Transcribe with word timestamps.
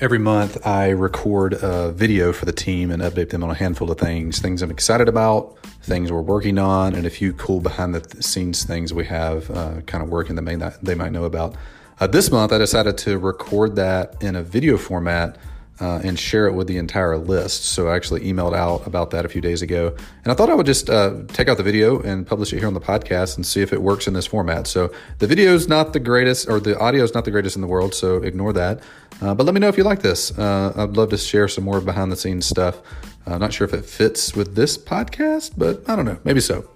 Every 0.00 0.18
month, 0.18 0.66
I 0.66 0.88
record 0.88 1.52
a 1.52 1.92
video 1.92 2.32
for 2.32 2.46
the 2.46 2.54
team 2.54 2.90
and 2.90 3.02
update 3.02 3.28
them 3.28 3.44
on 3.44 3.50
a 3.50 3.54
handful 3.54 3.90
of 3.90 3.98
things 3.98 4.38
things 4.38 4.62
I'm 4.62 4.70
excited 4.70 5.10
about, 5.10 5.58
things 5.82 6.10
we're 6.10 6.22
working 6.22 6.58
on, 6.58 6.94
and 6.94 7.06
a 7.06 7.10
few 7.10 7.34
cool 7.34 7.60
behind 7.60 7.94
the 7.94 8.22
scenes 8.22 8.64
things 8.64 8.94
we 8.94 9.04
have 9.04 9.50
uh, 9.50 9.82
kind 9.82 10.02
of 10.02 10.08
working 10.08 10.36
that 10.36 10.42
may 10.42 10.56
not, 10.56 10.82
they 10.82 10.94
might 10.94 11.12
know 11.12 11.24
about. 11.24 11.54
Uh, 12.00 12.06
this 12.06 12.30
month, 12.30 12.50
I 12.50 12.56
decided 12.56 12.96
to 12.96 13.18
record 13.18 13.76
that 13.76 14.16
in 14.22 14.36
a 14.36 14.42
video 14.42 14.78
format 14.78 15.36
uh, 15.80 16.00
and 16.04 16.18
share 16.18 16.46
it 16.46 16.52
with 16.52 16.66
the 16.66 16.76
entire 16.76 17.16
list. 17.16 17.64
So 17.64 17.88
I 17.88 17.96
actually 17.96 18.20
emailed 18.20 18.54
out 18.54 18.86
about 18.86 19.10
that 19.10 19.24
a 19.24 19.28
few 19.28 19.40
days 19.40 19.62
ago. 19.62 19.96
And 20.24 20.30
I 20.30 20.34
thought 20.34 20.50
I 20.50 20.54
would 20.54 20.66
just 20.66 20.90
uh, 20.90 21.22
take 21.28 21.48
out 21.48 21.56
the 21.56 21.62
video 21.62 22.00
and 22.00 22.26
publish 22.26 22.52
it 22.52 22.58
here 22.58 22.66
on 22.66 22.74
the 22.74 22.80
podcast 22.80 23.36
and 23.36 23.46
see 23.46 23.62
if 23.62 23.72
it 23.72 23.82
works 23.82 24.06
in 24.06 24.14
this 24.14 24.26
format. 24.26 24.66
So 24.66 24.92
the 25.18 25.26
video 25.26 25.54
is 25.54 25.68
not 25.68 25.92
the 25.92 26.00
greatest, 26.00 26.48
or 26.48 26.60
the 26.60 26.78
audio 26.78 27.02
is 27.02 27.14
not 27.14 27.24
the 27.24 27.30
greatest 27.30 27.56
in 27.56 27.62
the 27.62 27.68
world, 27.68 27.94
so 27.94 28.16
ignore 28.22 28.52
that. 28.52 28.82
Uh, 29.22 29.34
but 29.34 29.44
let 29.44 29.54
me 29.54 29.60
know 29.60 29.68
if 29.68 29.76
you 29.76 29.84
like 29.84 30.02
this. 30.02 30.36
Uh, 30.38 30.72
I'd 30.76 30.96
love 30.96 31.10
to 31.10 31.18
share 31.18 31.48
some 31.48 31.64
more 31.64 31.80
behind 31.80 32.12
the 32.12 32.16
scenes 32.16 32.46
stuff. 32.46 32.78
I'm 33.26 33.40
not 33.40 33.52
sure 33.52 33.66
if 33.66 33.74
it 33.74 33.84
fits 33.84 34.34
with 34.34 34.54
this 34.54 34.78
podcast, 34.78 35.52
but 35.56 35.88
I 35.88 35.96
don't 35.96 36.04
know. 36.04 36.18
Maybe 36.24 36.40
so. 36.40 36.68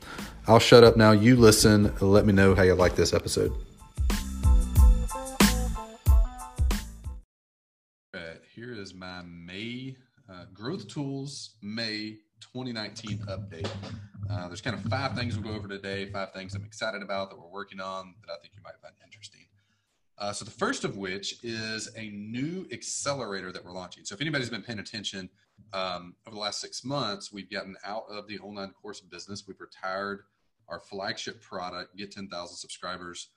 I'll 0.47 0.59
shut 0.59 0.85
up 0.85 0.97
now. 0.97 1.13
You 1.13 1.37
listen. 1.37 1.95
Let 2.01 2.27
me 2.27 2.33
know 2.33 2.55
how 2.55 2.63
you 2.63 2.75
like 2.75 2.97
this 2.97 3.15
episode. 3.15 3.64
Is 8.85 8.93
my 8.93 9.23
May 9.23 9.97
uh, 10.31 10.45
Growth 10.53 10.89
Tools 10.89 11.57
May 11.63 12.19
2019 12.41 13.21
update. 13.31 13.71
Uh, 14.31 14.47
there's 14.47 14.61
kind 14.61 14.77
of 14.77 14.83
five 14.91 15.17
things 15.17 15.39
we'll 15.39 15.51
go 15.51 15.57
over 15.57 15.67
today, 15.67 16.11
five 16.11 16.35
things 16.35 16.55
I'm 16.55 16.67
excited 16.67 17.01
about 17.01 17.31
that 17.31 17.39
we're 17.39 17.49
working 17.49 17.81
on 17.81 18.15
that 18.21 18.33
I 18.35 18.37
think 18.43 18.53
you 18.55 18.61
might 18.63 18.75
find 18.83 18.93
interesting. 19.03 19.47
Uh, 20.19 20.35
so 20.35 20.45
the 20.45 20.51
first 20.51 20.85
of 20.85 20.99
which 20.99 21.43
is 21.43 21.89
a 21.97 22.11
new 22.11 22.67
accelerator 22.73 23.53
that 23.53 23.65
we're 23.65 23.73
launching. 23.73 24.05
So 24.05 24.15
if 24.15 24.21
anybody's 24.21 24.51
been 24.51 24.63
paying 24.63 24.81
attention 24.81 25.31
um, 25.73 26.15
over 26.27 26.35
the 26.35 26.41
last 26.43 26.61
six 26.61 26.85
months, 26.85 27.33
we've 27.33 27.51
gotten 27.51 27.77
out 27.87 28.05
of 28.11 28.29
the 28.29 28.39
online 28.41 28.73
course 28.83 29.01
business. 29.01 29.45
We've 29.49 29.61
retired 29.61 30.25
our 30.69 30.79
flagship 30.79 31.41
product, 31.41 31.97
Get 31.97 32.13
10,000 32.13 32.55
Subscribers, 32.55 33.31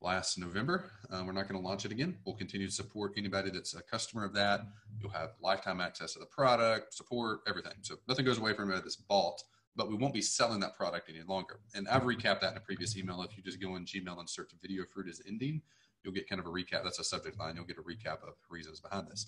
last 0.00 0.38
November. 0.38 0.84
Uh, 1.10 1.22
we're 1.26 1.32
not 1.32 1.48
going 1.48 1.60
to 1.60 1.66
launch 1.66 1.84
it 1.84 1.92
again. 1.92 2.16
We'll 2.24 2.36
continue 2.36 2.66
to 2.66 2.72
support 2.72 3.14
anybody 3.16 3.50
that's 3.50 3.74
a 3.74 3.82
customer 3.82 4.24
of 4.24 4.32
that. 4.34 4.60
You'll 5.00 5.10
have 5.10 5.30
lifetime 5.42 5.80
access 5.80 6.12
to 6.12 6.18
the 6.18 6.26
product, 6.26 6.94
support, 6.94 7.40
everything. 7.48 7.72
So 7.82 7.96
nothing 8.08 8.24
goes 8.24 8.38
away 8.38 8.54
from 8.54 8.64
anybody 8.64 8.82
that's 8.82 8.96
bought, 8.96 9.42
but 9.76 9.88
we 9.88 9.96
won't 9.96 10.14
be 10.14 10.22
selling 10.22 10.60
that 10.60 10.76
product 10.76 11.10
any 11.10 11.22
longer. 11.26 11.60
And 11.74 11.88
I've 11.88 12.02
recapped 12.02 12.40
that 12.40 12.52
in 12.52 12.56
a 12.56 12.60
previous 12.60 12.96
email. 12.96 13.22
If 13.22 13.36
you 13.36 13.42
just 13.42 13.60
go 13.60 13.76
in 13.76 13.84
Gmail 13.84 14.18
and 14.18 14.28
search 14.28 14.50
video 14.62 14.84
fruit 14.92 15.08
is 15.08 15.20
ending, 15.26 15.62
you'll 16.04 16.14
get 16.14 16.28
kind 16.28 16.40
of 16.40 16.46
a 16.46 16.50
recap. 16.50 16.84
That's 16.84 17.00
a 17.00 17.04
subject 17.04 17.38
line. 17.38 17.56
You'll 17.56 17.64
get 17.64 17.78
a 17.78 17.82
recap 17.82 18.22
of 18.22 18.34
reasons 18.50 18.80
behind 18.80 19.08
this. 19.08 19.26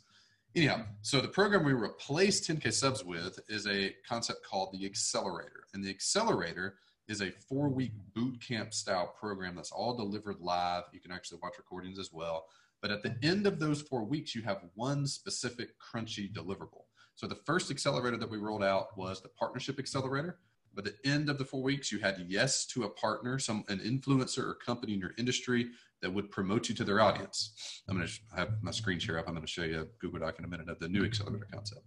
Anyhow, 0.56 0.82
so 1.02 1.20
the 1.20 1.28
program 1.28 1.64
we 1.64 1.74
replaced 1.74 2.48
10K 2.48 2.72
subs 2.72 3.04
with 3.04 3.38
is 3.48 3.68
a 3.68 3.94
concept 4.08 4.44
called 4.44 4.72
the 4.72 4.84
accelerator. 4.84 5.64
And 5.74 5.84
the 5.84 5.90
accelerator 5.90 6.74
is 7.10 7.20
a 7.20 7.30
four 7.30 7.68
week 7.68 7.90
boot 8.14 8.40
camp 8.40 8.72
style 8.72 9.12
program 9.18 9.56
that's 9.56 9.72
all 9.72 9.96
delivered 9.96 10.40
live. 10.40 10.84
You 10.92 11.00
can 11.00 11.10
actually 11.10 11.40
watch 11.42 11.54
recordings 11.58 11.98
as 11.98 12.12
well. 12.12 12.46
But 12.80 12.92
at 12.92 13.02
the 13.02 13.16
end 13.22 13.46
of 13.46 13.58
those 13.58 13.82
four 13.82 14.04
weeks, 14.04 14.34
you 14.34 14.42
have 14.42 14.62
one 14.74 15.06
specific 15.06 15.70
crunchy 15.78 16.32
deliverable. 16.32 16.84
So 17.16 17.26
the 17.26 17.34
first 17.34 17.70
accelerator 17.70 18.16
that 18.16 18.30
we 18.30 18.38
rolled 18.38 18.62
out 18.62 18.96
was 18.96 19.20
the 19.20 19.28
partnership 19.28 19.78
accelerator. 19.78 20.38
By 20.74 20.82
the 20.82 20.94
end 21.04 21.28
of 21.28 21.36
the 21.36 21.44
four 21.44 21.62
weeks, 21.62 21.90
you 21.90 21.98
had 21.98 22.24
yes 22.28 22.64
to 22.66 22.84
a 22.84 22.88
partner, 22.88 23.40
some 23.40 23.64
an 23.68 23.80
influencer 23.80 24.46
or 24.46 24.54
company 24.54 24.94
in 24.94 25.00
your 25.00 25.12
industry 25.18 25.70
that 26.00 26.14
would 26.14 26.30
promote 26.30 26.68
you 26.68 26.76
to 26.76 26.84
their 26.84 27.00
audience. 27.00 27.82
I'm 27.88 27.96
going 27.96 28.06
to 28.06 28.36
have 28.36 28.50
my 28.62 28.70
screen 28.70 29.00
share 29.00 29.18
up. 29.18 29.26
I'm 29.26 29.34
going 29.34 29.44
to 29.44 29.52
show 29.52 29.64
you 29.64 29.80
a 29.80 29.84
Google 30.00 30.20
Doc 30.20 30.38
in 30.38 30.44
a 30.44 30.48
minute 30.48 30.68
of 30.70 30.78
the 30.78 30.88
new 30.88 31.04
accelerator 31.04 31.48
concept. 31.52 31.84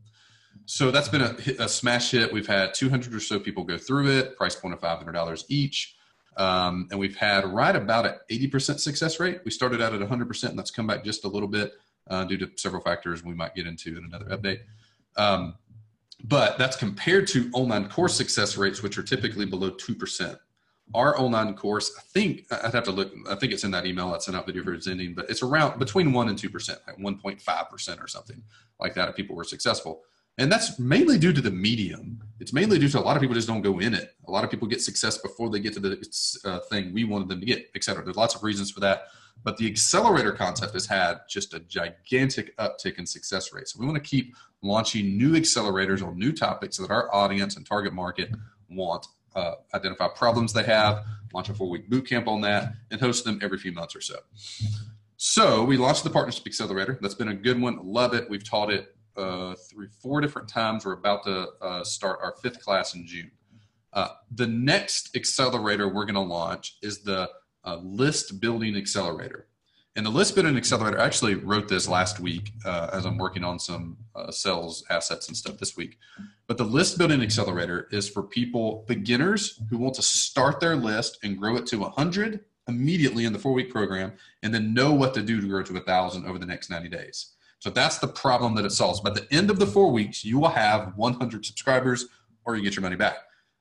So 0.65 0.91
that's 0.91 1.09
been 1.09 1.21
a, 1.21 1.35
a, 1.59 1.67
smash 1.67 2.11
hit. 2.11 2.31
We've 2.31 2.47
had 2.47 2.73
200 2.73 3.13
or 3.13 3.19
so 3.19 3.39
people 3.39 3.63
go 3.63 3.77
through 3.77 4.09
it, 4.17 4.37
price 4.37 4.55
point 4.55 4.73
of 4.73 4.79
$500 4.79 5.45
each. 5.49 5.95
Um, 6.37 6.87
and 6.89 6.99
we've 6.99 7.15
had 7.15 7.45
right 7.45 7.75
about 7.75 8.05
an 8.05 8.15
80% 8.31 8.79
success 8.79 9.19
rate. 9.19 9.41
We 9.45 9.51
started 9.51 9.81
out 9.81 9.93
at 9.93 10.01
100%, 10.01 10.49
and 10.49 10.57
that's 10.57 10.71
come 10.71 10.87
back 10.87 11.03
just 11.03 11.25
a 11.25 11.27
little 11.27 11.49
bit 11.49 11.73
uh, 12.07 12.23
due 12.23 12.37
to 12.37 12.49
several 12.55 12.81
factors 12.81 13.23
we 13.23 13.33
might 13.33 13.55
get 13.55 13.67
into 13.67 13.97
in 13.97 14.05
another 14.05 14.25
update. 14.25 14.61
Um, 15.15 15.55
but 16.23 16.57
that's 16.57 16.77
compared 16.77 17.27
to 17.27 17.49
online 17.53 17.89
course 17.89 18.15
success 18.15 18.57
rates, 18.57 18.81
which 18.81 18.97
are 18.97 19.03
typically 19.03 19.45
below 19.45 19.71
2%. 19.71 20.37
Our 20.93 21.19
online 21.19 21.55
course, 21.55 21.91
I 21.97 22.01
think, 22.01 22.45
I'd 22.51 22.73
have 22.73 22.83
to 22.83 22.91
look, 22.91 23.11
I 23.29 23.35
think 23.35 23.51
it's 23.51 23.63
in 23.63 23.71
that 23.71 23.85
email 23.85 24.13
I 24.13 24.19
sent 24.19 24.37
out 24.37 24.45
video 24.45 24.63
fruit 24.63 24.79
is 24.79 24.87
ending, 24.87 25.13
but 25.13 25.29
it's 25.29 25.41
around 25.41 25.79
between 25.79 26.11
1% 26.11 26.29
and 26.29 26.37
2%, 26.37 26.69
like 26.87 26.97
1.5% 26.97 28.03
or 28.03 28.07
something 28.07 28.41
like 28.79 28.93
that 28.95 29.09
if 29.09 29.15
people 29.15 29.35
were 29.35 29.43
successful. 29.43 30.03
And 30.37 30.51
that's 30.51 30.79
mainly 30.79 31.19
due 31.19 31.31
to 31.31 31.41
the 31.41 31.51
medium. 31.51 32.23
It's 32.39 32.53
mainly 32.53 32.79
due 32.79 32.89
to 32.89 32.99
a 32.99 33.01
lot 33.01 33.15
of 33.15 33.21
people 33.21 33.35
just 33.35 33.47
don't 33.47 33.61
go 33.61 33.79
in 33.79 33.93
it. 33.93 34.15
A 34.27 34.31
lot 34.31 34.43
of 34.43 34.49
people 34.49 34.67
get 34.67 34.81
success 34.81 35.17
before 35.17 35.49
they 35.49 35.59
get 35.59 35.73
to 35.73 35.79
the 35.79 36.39
uh, 36.43 36.59
thing 36.69 36.91
we 36.91 37.03
wanted 37.03 37.27
them 37.29 37.39
to 37.39 37.45
get, 37.45 37.69
et 37.75 37.83
cetera. 37.83 38.03
There's 38.03 38.17
lots 38.17 38.35
of 38.35 38.43
reasons 38.43 38.71
for 38.71 38.79
that. 38.79 39.07
But 39.43 39.57
the 39.57 39.67
accelerator 39.67 40.31
concept 40.31 40.73
has 40.73 40.85
had 40.85 41.19
just 41.29 41.53
a 41.53 41.59
gigantic 41.59 42.55
uptick 42.57 42.97
in 42.97 43.05
success 43.05 43.53
rate. 43.53 43.67
So 43.67 43.79
we 43.79 43.85
want 43.85 43.95
to 44.03 44.09
keep 44.09 44.35
launching 44.61 45.17
new 45.17 45.33
accelerators 45.33 46.05
on 46.05 46.17
new 46.17 46.31
topics 46.31 46.77
that 46.77 46.89
our 46.89 47.13
audience 47.13 47.55
and 47.55 47.65
target 47.65 47.93
market 47.93 48.31
want. 48.69 49.07
Uh, 49.35 49.55
identify 49.73 50.07
problems 50.09 50.53
they 50.53 50.61
have, 50.61 51.03
launch 51.33 51.49
a 51.49 51.53
four 51.55 51.67
week 51.67 51.89
boot 51.89 52.07
camp 52.07 52.27
on 52.27 52.39
that, 52.41 52.73
and 52.91 53.01
host 53.01 53.25
them 53.25 53.39
every 53.41 53.57
few 53.57 53.71
months 53.71 53.95
or 53.95 54.01
so. 54.01 54.19
So 55.17 55.63
we 55.63 55.75
launched 55.75 56.03
the 56.03 56.11
Partnership 56.11 56.45
Accelerator. 56.45 56.99
That's 57.01 57.15
been 57.15 57.29
a 57.29 57.33
good 57.33 57.59
one. 57.59 57.79
Love 57.83 58.13
it. 58.13 58.29
We've 58.29 58.47
taught 58.47 58.71
it 58.71 58.95
uh, 59.17 59.55
three, 59.55 59.87
four 60.01 60.21
different 60.21 60.47
times. 60.47 60.85
We're 60.85 60.93
about 60.93 61.23
to 61.23 61.49
uh, 61.61 61.83
start 61.83 62.19
our 62.21 62.33
fifth 62.41 62.59
class 62.63 62.95
in 62.95 63.05
June. 63.05 63.31
Uh, 63.93 64.09
the 64.31 64.47
next 64.47 65.15
accelerator 65.15 65.87
we're 65.87 66.05
going 66.05 66.15
to 66.15 66.21
launch 66.21 66.77
is 66.81 66.99
the 66.99 67.29
uh, 67.65 67.77
list 67.77 68.39
building 68.39 68.75
accelerator. 68.75 69.47
And 69.95 70.03
the 70.03 70.09
list 70.09 70.33
building 70.33 70.57
accelerator, 70.57 70.99
I 70.99 71.05
actually 71.05 71.35
wrote 71.35 71.67
this 71.67 71.87
last 71.87 72.19
week 72.19 72.51
uh, 72.65 72.89
as 72.91 73.05
I'm 73.05 73.17
working 73.19 73.43
on 73.43 73.59
some 73.59 73.97
uh, 74.15 74.31
sales 74.31 74.83
assets 74.89 75.27
and 75.27 75.37
stuff 75.37 75.59
this 75.59 75.77
week. 75.77 75.99
But 76.47 76.57
the 76.57 76.63
list 76.63 76.97
building 76.97 77.21
accelerator 77.21 77.87
is 77.91 78.09
for 78.09 78.23
people, 78.23 78.85
beginners 78.87 79.61
who 79.69 79.77
want 79.77 79.93
to 79.95 80.01
start 80.01 80.59
their 80.59 80.75
list 80.75 81.19
and 81.23 81.37
grow 81.37 81.57
it 81.57 81.67
to 81.67 81.77
100 81.77 82.39
immediately 82.67 83.25
in 83.25 83.33
the 83.33 83.39
four 83.39 83.53
week 83.53 83.69
program 83.69 84.13
and 84.41 84.53
then 84.53 84.73
know 84.73 84.93
what 84.93 85.13
to 85.13 85.21
do 85.21 85.39
to 85.39 85.47
grow 85.47 85.61
to 85.61 85.73
1,000 85.73 86.25
over 86.25 86.39
the 86.39 86.45
next 86.45 86.71
90 86.71 86.89
days. 86.89 87.32
So 87.63 87.69
that's 87.69 87.97
the 87.97 88.09
problem 88.09 88.55
that 88.55 88.65
it 88.65 88.73
solves. 88.73 88.99
By 88.99 89.11
the 89.11 89.25
end 89.31 89.49
of 89.49 89.57
the 89.57 89.65
four 89.65 89.89
weeks, 89.89 90.25
you 90.25 90.37
will 90.37 90.49
have 90.49 90.97
100 90.97 91.45
subscribers 91.45 92.07
or 92.43 92.57
you 92.57 92.61
get 92.61 92.75
your 92.75 92.81
money 92.81 92.97
back. 92.97 93.15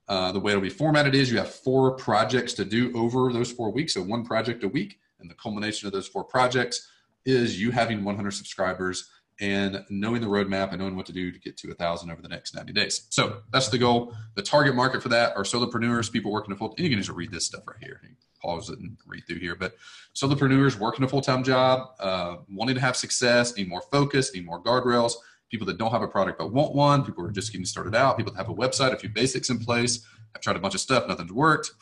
Uh, 0.09 0.33
the 0.33 0.41
way 0.41 0.51
it'll 0.51 0.61
be 0.61 0.71
formatted 0.71 1.15
is 1.15 1.31
you 1.31 1.39
have 1.39 1.55
four 1.55 1.93
projects 1.93 2.53
to 2.55 2.65
do 2.65 2.93
over 2.97 3.33
those 3.33 3.53
four 3.53 3.71
weeks, 3.71 3.95
so 3.95 4.03
one 4.03 4.25
project 4.25 4.65
a 4.65 4.69
week. 4.69 4.99
And 5.21 5.31
the 5.31 5.37
culmination 5.37 5.87
of 5.87 5.93
those 5.93 6.09
four 6.09 6.25
projects 6.25 6.89
is 7.25 7.61
you 7.61 7.71
having 7.71 8.03
100 8.03 8.33
subscribers 8.33 9.09
and 9.43 9.85
knowing 9.91 10.23
the 10.23 10.27
roadmap 10.27 10.71
and 10.71 10.79
knowing 10.79 10.97
what 10.97 11.05
to 11.05 11.13
do 11.13 11.31
to 11.31 11.39
get 11.39 11.59
to 11.59 11.71
a 11.71 11.75
thousand 11.75 12.11
over 12.11 12.23
the 12.23 12.29
next 12.29 12.55
90 12.55 12.73
days. 12.73 13.09
So 13.11 13.43
that's 13.53 13.69
the 13.69 13.77
goal. 13.77 14.15
The 14.37 14.43
target 14.43 14.75
market 14.75 15.03
for 15.03 15.11
that 15.11 15.37
are 15.37 15.43
solopreneurs, 15.43 16.11
people 16.11 16.33
working 16.33 16.55
a 16.55 16.57
full. 16.57 16.71
And 16.79 16.81
you 16.81 16.89
can 16.89 16.99
just 16.99 17.11
read 17.11 17.33
this 17.33 17.45
stuff 17.45 17.65
right 17.67 17.77
here 17.81 18.01
pause 18.43 18.69
it 18.69 18.79
and 18.81 18.97
read 19.07 19.23
through 19.27 19.39
here. 19.39 19.55
But 19.55 19.75
solopreneurs 20.15 20.79
working 20.79 21.05
a 21.05 21.09
full 21.09 21.21
time 21.21 21.45
job, 21.45 21.89
uh, 22.01 22.37
wanting 22.51 22.75
to 22.75 22.81
have 22.81 22.97
success, 22.97 23.57
need 23.57 23.69
more 23.69 23.83
focus, 23.91 24.35
need 24.35 24.45
more 24.45 24.63
guardrails. 24.63 25.13
People 25.51 25.67
that 25.67 25.79
don't 25.79 25.91
have 25.91 26.03
a 26.03 26.09
product 26.09 26.39
but 26.39 26.53
want 26.53 26.75
one, 26.75 27.05
people 27.05 27.23
who 27.23 27.29
are 27.29 27.33
just 27.33 27.53
getting 27.53 27.65
started 27.65 27.95
out, 27.95 28.17
people 28.17 28.33
that 28.33 28.39
have 28.39 28.49
a 28.49 28.55
website, 28.55 28.93
a 28.93 28.99
few 28.99 29.11
basics 29.11 29.51
in 29.51 29.59
place, 29.59 30.05
have 30.35 30.43
tried 30.43 30.57
a 30.57 30.61
bunch 30.61 30.75
of 30.75 30.81
stuff, 30.81 31.07
nothing's 31.07 31.33
worked. 31.33 31.73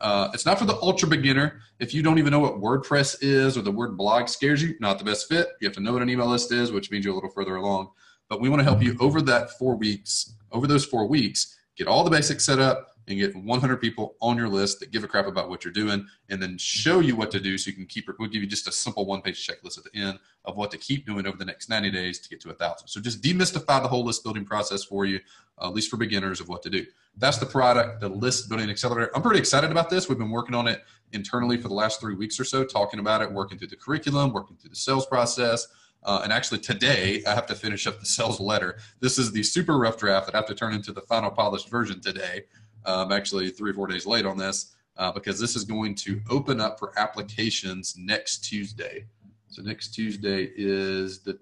Uh, 0.00 0.28
it's 0.32 0.46
not 0.46 0.58
for 0.58 0.64
the 0.64 0.76
ultra 0.80 1.08
beginner. 1.08 1.60
If 1.78 1.92
you 1.92 2.02
don't 2.02 2.18
even 2.18 2.30
know 2.30 2.40
what 2.40 2.60
WordPress 2.60 3.18
is 3.20 3.56
or 3.56 3.62
the 3.62 3.70
word 3.70 3.96
blog 3.96 4.28
scares 4.28 4.62
you, 4.62 4.74
not 4.80 4.98
the 4.98 5.04
best 5.04 5.28
fit. 5.28 5.48
You 5.60 5.68
have 5.68 5.74
to 5.76 5.82
know 5.82 5.92
what 5.92 6.02
an 6.02 6.10
email 6.10 6.26
list 6.26 6.52
is, 6.52 6.72
which 6.72 6.90
means 6.90 7.04
you're 7.04 7.12
a 7.12 7.16
little 7.16 7.30
further 7.30 7.56
along. 7.56 7.90
But 8.28 8.40
we 8.40 8.48
want 8.48 8.60
to 8.60 8.64
help 8.64 8.82
you 8.82 8.96
over 9.00 9.20
that 9.22 9.50
four 9.58 9.76
weeks, 9.76 10.34
over 10.52 10.66
those 10.66 10.84
four 10.84 11.06
weeks, 11.06 11.58
get 11.76 11.86
all 11.86 12.04
the 12.04 12.10
basics 12.10 12.44
set 12.44 12.58
up, 12.58 12.95
and 13.08 13.18
get 13.18 13.34
100 13.34 13.76
people 13.76 14.16
on 14.20 14.36
your 14.36 14.48
list 14.48 14.80
that 14.80 14.90
give 14.90 15.04
a 15.04 15.08
crap 15.08 15.26
about 15.26 15.48
what 15.48 15.64
you're 15.64 15.72
doing 15.72 16.06
and 16.28 16.42
then 16.42 16.58
show 16.58 17.00
you 17.00 17.14
what 17.14 17.30
to 17.30 17.40
do 17.40 17.56
so 17.56 17.70
you 17.70 17.76
can 17.76 17.86
keep 17.86 18.08
it 18.08 18.16
we'll 18.18 18.28
give 18.28 18.42
you 18.42 18.48
just 18.48 18.68
a 18.68 18.72
simple 18.72 19.06
one 19.06 19.22
page 19.22 19.46
checklist 19.46 19.78
at 19.78 19.84
the 19.84 19.98
end 19.98 20.18
of 20.44 20.56
what 20.56 20.70
to 20.70 20.78
keep 20.78 21.06
doing 21.06 21.26
over 21.26 21.36
the 21.36 21.44
next 21.44 21.68
90 21.68 21.90
days 21.90 22.18
to 22.18 22.28
get 22.28 22.40
to 22.40 22.50
a 22.50 22.54
thousand 22.54 22.88
so 22.88 23.00
just 23.00 23.22
demystify 23.22 23.82
the 23.82 23.88
whole 23.88 24.04
list 24.04 24.22
building 24.22 24.44
process 24.44 24.84
for 24.84 25.04
you 25.04 25.20
uh, 25.60 25.68
at 25.68 25.74
least 25.74 25.90
for 25.90 25.96
beginners 25.96 26.40
of 26.40 26.48
what 26.48 26.62
to 26.62 26.70
do 26.70 26.84
that's 27.16 27.38
the 27.38 27.46
product 27.46 28.00
the 28.00 28.08
list 28.08 28.48
building 28.48 28.70
accelerator 28.70 29.10
i'm 29.14 29.22
pretty 29.22 29.38
excited 29.38 29.70
about 29.70 29.90
this 29.90 30.08
we've 30.08 30.18
been 30.18 30.30
working 30.30 30.54
on 30.54 30.66
it 30.66 30.82
internally 31.12 31.56
for 31.56 31.68
the 31.68 31.74
last 31.74 32.00
three 32.00 32.14
weeks 32.14 32.38
or 32.40 32.44
so 32.44 32.64
talking 32.64 33.00
about 33.00 33.22
it 33.22 33.30
working 33.30 33.58
through 33.58 33.68
the 33.68 33.76
curriculum 33.76 34.32
working 34.32 34.56
through 34.56 34.70
the 34.70 34.76
sales 34.76 35.06
process 35.06 35.68
uh, 36.06 36.20
and 36.22 36.32
actually 36.32 36.60
today 36.60 37.22
I 37.26 37.34
have 37.34 37.46
to 37.46 37.54
finish 37.54 37.86
up 37.86 37.98
the 37.98 38.06
sales 38.06 38.38
letter. 38.38 38.78
This 39.00 39.18
is 39.18 39.32
the 39.32 39.42
super 39.42 39.76
rough 39.76 39.98
draft 39.98 40.26
that 40.26 40.36
I 40.36 40.38
have 40.38 40.46
to 40.46 40.54
turn 40.54 40.72
into 40.72 40.92
the 40.92 41.00
final 41.00 41.30
polished 41.30 41.68
version 41.68 42.00
today. 42.00 42.44
I'm 42.86 43.12
actually 43.12 43.50
three 43.50 43.70
or 43.70 43.74
four 43.74 43.86
days 43.86 44.06
late 44.06 44.26
on 44.26 44.36
this 44.38 44.74
uh, 44.96 45.12
because 45.12 45.38
this 45.40 45.56
is 45.56 45.64
going 45.64 45.94
to 45.96 46.20
open 46.30 46.60
up 46.60 46.78
for 46.78 46.92
applications 46.98 47.94
next 47.98 48.40
Tuesday. 48.40 49.06
So 49.48 49.62
next 49.62 49.94
Tuesday 49.94 50.50
is 50.56 51.20
the 51.20 51.38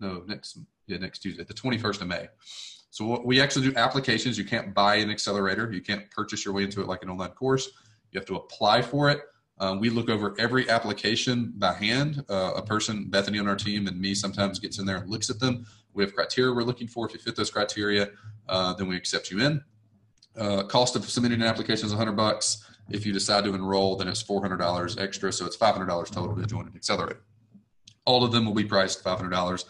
no 0.00 0.22
next 0.26 0.58
yeah 0.86 0.98
next 0.98 1.20
Tuesday, 1.20 1.44
the 1.44 1.54
21st 1.54 2.00
of 2.02 2.08
May. 2.08 2.28
So 2.90 3.22
we 3.24 3.40
actually 3.40 3.70
do 3.70 3.76
applications. 3.76 4.36
You 4.36 4.44
can't 4.44 4.74
buy 4.74 4.96
an 4.96 5.10
accelerator. 5.10 5.72
You 5.72 5.80
can't 5.80 6.10
purchase 6.10 6.44
your 6.44 6.52
way 6.52 6.64
into 6.64 6.80
it 6.80 6.88
like 6.88 7.02
an 7.02 7.10
online 7.10 7.30
course. 7.30 7.68
You 8.10 8.18
have 8.18 8.26
to 8.26 8.36
apply 8.36 8.82
for 8.82 9.08
it. 9.10 9.20
Um, 9.58 9.78
we 9.78 9.90
look 9.90 10.08
over 10.08 10.34
every 10.38 10.68
application 10.68 11.52
by 11.56 11.74
hand. 11.74 12.24
Uh, 12.28 12.52
a 12.56 12.62
person, 12.62 13.04
Bethany 13.08 13.38
on 13.38 13.46
our 13.46 13.56
team, 13.56 13.86
and 13.86 14.00
me 14.00 14.14
sometimes 14.14 14.58
gets 14.58 14.78
in 14.78 14.86
there 14.86 14.96
and 14.96 15.08
looks 15.08 15.30
at 15.30 15.38
them. 15.38 15.66
We 15.92 16.02
have 16.02 16.14
criteria 16.14 16.52
we're 16.52 16.62
looking 16.62 16.88
for. 16.88 17.06
If 17.06 17.12
you 17.12 17.20
fit 17.20 17.36
those 17.36 17.50
criteria, 17.50 18.10
uh, 18.48 18.72
then 18.74 18.88
we 18.88 18.96
accept 18.96 19.30
you 19.30 19.40
in. 19.40 19.62
Uh, 20.40 20.62
cost 20.64 20.96
of 20.96 21.08
submitting 21.08 21.42
an 21.42 21.46
application 21.46 21.86
is 21.86 21.92
100 21.92 22.16
bucks. 22.16 22.64
If 22.88 23.06
you 23.06 23.12
decide 23.12 23.44
to 23.44 23.54
enroll, 23.54 23.96
then 23.96 24.08
it's 24.08 24.22
$400 24.22 25.00
extra, 25.00 25.32
so 25.32 25.46
it's 25.46 25.56
$500 25.56 25.86
total 26.10 26.34
to 26.34 26.46
join 26.46 26.66
an 26.66 26.72
accelerator. 26.74 27.20
All 28.06 28.24
of 28.24 28.32
them 28.32 28.46
will 28.46 28.54
be 28.54 28.64
priced 28.64 29.04
$500. 29.04 29.64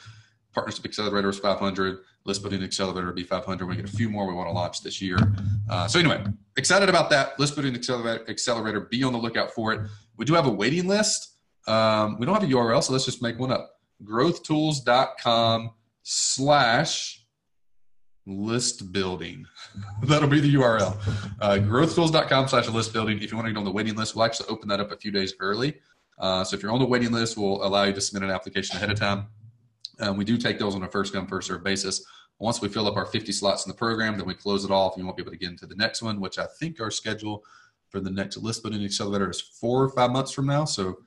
Partnership 0.53 0.85
Accelerator 0.85 1.29
is 1.29 1.39
500. 1.39 1.99
List 2.25 2.43
Building 2.43 2.63
Accelerator 2.63 3.07
will 3.07 3.15
be 3.15 3.23
500. 3.23 3.67
We 3.67 3.77
get 3.77 3.85
a 3.85 3.89
few 3.89 4.11
more 4.11 4.27
we 4.27 4.35
want 4.35 4.49
to 4.49 4.53
launch 4.53 4.83
this 4.83 5.01
year. 5.01 5.17
Uh, 5.69 5.87
so 5.87 5.99
anyway, 5.99 6.25
excited 6.57 6.89
about 6.89 7.11
that. 7.11 7.39
List 7.39 7.55
Building 7.55 7.75
Accelerator, 7.75 8.29
Accelerator. 8.29 8.81
Be 8.81 9.05
on 9.05 9.13
the 9.13 9.19
lookout 9.19 9.53
for 9.53 9.73
it. 9.73 9.81
We 10.17 10.25
do 10.25 10.35
have 10.35 10.47
a 10.47 10.51
waiting 10.51 10.89
list. 10.89 11.37
Um, 11.67 12.19
we 12.19 12.27
don't 12.27 12.35
have 12.35 12.49
a 12.49 12.53
URL, 12.53 12.83
so 12.83 12.93
let's 12.93 13.05
just 13.05 13.23
make 13.23 13.39
one 13.39 13.53
up. 13.53 13.71
Growthtools.com 14.03 15.71
slash 16.03 17.20
list 18.27 18.93
building. 18.93 19.47
That'll 20.03 20.29
be 20.29 20.41
the 20.41 20.55
URL. 20.55 20.97
Uh, 21.41 21.59
growthtools.com 21.59 22.49
slash 22.49 22.69
list 22.69 22.93
building. 22.93 23.23
If 23.23 23.31
you 23.31 23.37
want 23.37 23.47
to 23.47 23.53
get 23.53 23.59
on 23.59 23.65
the 23.65 23.71
waiting 23.71 23.97
list, 23.97 24.15
we'll 24.15 24.25
actually 24.25 24.49
open 24.49 24.69
that 24.69 24.81
up 24.81 24.93
a 24.93 24.97
few 24.97 25.11
days 25.11 25.35
early. 25.41 25.79
Uh, 26.19 26.45
so 26.45 26.57
if 26.57 26.63
you're 26.63 26.73
on 26.73 26.79
the 26.79 26.87
waiting 26.87 27.13
list, 27.13 27.37
we'll 27.37 27.65
allow 27.65 27.85
you 27.85 27.93
to 27.93 28.01
submit 28.01 28.29
an 28.29 28.35
application 28.35 28.77
ahead 28.77 28.91
of 28.91 28.99
time. 28.99 29.27
Um, 30.01 30.17
we 30.17 30.25
do 30.25 30.37
take 30.37 30.59
those 30.59 30.75
on 30.75 30.83
a 30.83 30.89
first 30.89 31.13
come, 31.13 31.27
first 31.27 31.49
serve 31.49 31.65
basis. 31.65 32.05
Once 32.39 32.63
we 32.63 32.69
fill 32.69 32.87
up 32.87 32.97
our 32.97 33.07
50 33.07 33.33
slots 33.33 33.67
in 33.67 33.71
the 33.71 33.77
program, 33.77 34.17
then 34.17 34.27
we 34.27 34.35
close 34.35 34.65
it 34.65 34.71
off. 34.71 34.95
You 34.97 35.05
won't 35.05 35.17
be 35.17 35.23
able 35.23 35.33
to 35.33 35.39
get 35.39 35.51
into 35.51 35.67
the 35.67 35.75
next 35.77 36.03
one, 36.03 36.21
which 36.21 36.39
I 36.39 36.47
think 36.59 36.81
our 36.81 36.91
schedule 36.91 37.45
for 37.91 38.01
the 38.01 38.11
next 38.11 38.37
list 38.39 38.63
building 38.63 38.85
accelerator 38.85 39.29
is 39.29 39.41
four 39.41 39.83
or 39.83 39.91
five 39.91 40.11
months 40.11 40.33
from 40.33 40.47
now. 40.47 40.65
So 40.65 40.99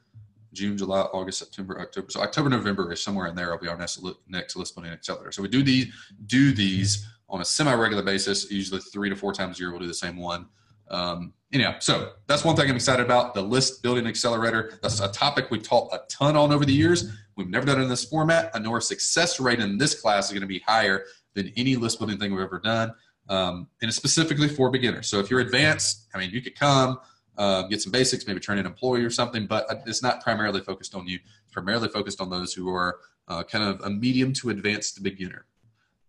June, 0.54 0.78
July, 0.78 1.02
August, 1.02 1.40
September, 1.40 1.80
October. 1.82 2.08
So 2.10 2.22
October, 2.22 2.50
November 2.50 2.92
is 2.92 3.04
somewhere 3.04 3.28
in 3.28 3.36
there. 3.36 3.52
I'll 3.52 3.60
be 3.60 3.68
our 3.68 3.78
next 3.78 4.04
next 4.28 4.56
list 4.56 4.76
building 4.76 4.92
accelerator. 4.92 5.32
So 5.32 5.42
we 5.42 5.48
do 5.48 5.64
these 5.64 5.94
do 6.28 6.54
these 6.54 7.08
on 7.30 7.42
a 7.42 7.46
semi 7.46 7.74
regular 7.74 8.04
basis. 8.04 8.50
Usually 8.52 8.80
three 8.80 9.10
to 9.10 9.16
four 9.16 9.34
times 9.34 9.60
a 9.60 9.64
year. 9.64 9.72
We'll 9.72 9.82
do 9.82 9.88
the 9.88 9.94
same 9.94 10.18
one. 10.18 10.48
Um, 10.90 11.34
anyhow, 11.52 11.76
so 11.80 12.14
that's 12.28 12.44
one 12.44 12.56
thing 12.56 12.70
I'm 12.70 12.76
excited 12.76 13.06
about. 13.06 13.34
The 13.34 13.42
list 13.42 13.82
building 13.82 14.06
accelerator. 14.06 14.80
That's 14.82 15.00
a 15.00 15.08
topic 15.12 15.50
we've 15.50 15.64
taught 15.64 15.94
a 15.94 16.02
ton 16.08 16.36
on 16.36 16.52
over 16.52 16.66
the 16.66 16.74
years. 16.74 17.12
We've 17.36 17.50
never 17.50 17.66
done 17.66 17.80
it 17.80 17.84
in 17.84 17.90
this 17.90 18.06
format. 18.06 18.52
I 18.54 18.60
know 18.60 18.72
our 18.72 18.82
success 18.82 19.40
rate 19.40 19.60
in 19.60 19.78
this 19.78 20.00
class 20.00 20.28
is 20.28 20.32
going 20.32 20.42
to 20.42 20.48
be 20.48 20.60
higher 20.60 21.06
than 21.34 21.52
any 21.56 21.76
list 21.76 22.00
building 22.00 22.20
thing 22.20 22.32
we've 22.32 22.44
ever 22.44 22.60
done. 22.60 22.94
Um, 23.30 23.68
and 23.82 23.88
it's 23.90 23.98
specifically 23.98 24.50
for 24.50 24.70
beginners. 24.70 25.08
So 25.08 25.20
if 25.20 25.30
you're 25.32 25.40
advanced, 25.40 26.08
I 26.14 26.20
mean, 26.20 26.30
you 26.32 26.42
could 26.42 26.56
come, 26.56 27.00
uh, 27.38 27.64
get 27.64 27.82
some 27.82 27.92
basics, 27.92 28.28
maybe 28.28 28.40
train 28.40 28.60
an 28.60 28.66
employee 28.66 29.04
or 29.04 29.10
something, 29.10 29.48
but 29.48 29.66
it's 29.86 30.04
not 30.04 30.22
primarily 30.22 30.62
focused 30.62 30.96
on 30.96 31.08
you. 31.08 31.20
It's 31.44 31.54
primarily 31.54 31.90
focused 31.90 32.22
on 32.22 32.30
those 32.30 32.54
who 32.54 32.70
are 32.70 33.00
uh, 33.28 33.44
kind 33.44 33.64
of 33.64 33.82
a 33.82 33.90
medium 33.90 34.34
to 34.34 34.50
advanced 34.50 35.02
beginner 35.02 35.46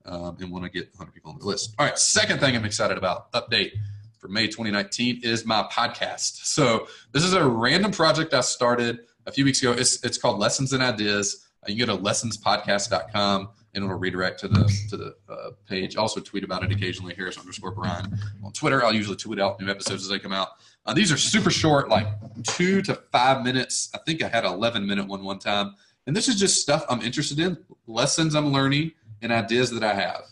um, 0.05 0.37
and 0.41 0.50
want 0.50 0.65
to 0.65 0.71
get 0.71 0.88
100 0.97 1.12
people 1.12 1.31
on 1.31 1.38
the 1.38 1.47
list. 1.47 1.75
All 1.79 1.87
right, 1.87 1.99
second 1.99 2.41
thing 2.41 2.55
I'm 2.56 2.65
excited 2.65 2.99
about, 2.99 3.32
update 3.32 3.73
for 4.19 4.29
May 4.29 4.47
2019 4.47 5.21
is 5.23 5.44
my 5.44 5.67
podcast. 5.73 6.44
So 6.44 6.88
this 7.12 7.25
is 7.25 7.35
a 7.35 7.47
random 7.47 7.93
project 7.93 8.35
I 8.35 8.41
started 8.41 9.00
a 9.26 9.32
few 9.32 9.44
weeks 9.44 9.62
ago. 9.62 9.73
It's, 9.73 10.05
it's 10.05 10.19
called 10.19 10.38
Lessons 10.38 10.73
and 10.73 10.82
Ideas. 10.82 11.47
You 11.67 11.76
can 11.76 11.87
go 11.87 11.97
to 11.97 12.03
lessonspodcast.com 12.03 13.49
and 13.75 13.85
it'll 13.85 13.97
redirect 13.97 14.41
to 14.41 14.49
the 14.49 14.65
to 14.88 14.97
the 14.97 15.17
uh, 15.29 15.50
page. 15.69 15.97
Also 15.97 16.21
tweet 16.21 16.44
about 16.44 16.62
it 16.62 16.73
occasionally. 16.73 17.15
Harris 17.15 17.38
underscore 17.38 17.73
Bryan 17.73 18.19
on 18.44 18.53
Twitter. 18.53 18.85
I'll 18.85 18.94
usually 18.94 19.17
tweet 19.17 19.41
out 19.41 19.61
new 19.61 19.69
episodes 19.69 20.03
as 20.03 20.09
they 20.09 20.19
come 20.19 20.32
out. 20.32 20.49
Uh, 20.87 20.94
these 20.94 21.11
are 21.11 21.17
super 21.17 21.50
short, 21.50 21.88
like 21.88 22.06
two 22.43 22.82
to 22.82 22.94
five 23.12 23.43
minutes. 23.43 23.91
I 23.94 23.99
think 23.99 24.23
I 24.23 24.29
had 24.29 24.44
an 24.44 24.53
11 24.53 24.87
minute 24.87 25.06
one 25.06 25.25
one 25.25 25.38
time. 25.38 25.75
And 26.06 26.15
this 26.15 26.29
is 26.29 26.38
just 26.38 26.61
stuff 26.61 26.85
I'm 26.88 27.00
interested 27.00 27.38
in, 27.38 27.56
lessons 27.87 28.35
I'm 28.35 28.53
learning, 28.53 28.93
and 29.23 29.32
ideas 29.32 29.71
that 29.71 29.82
I 29.82 29.94
have. 29.94 30.23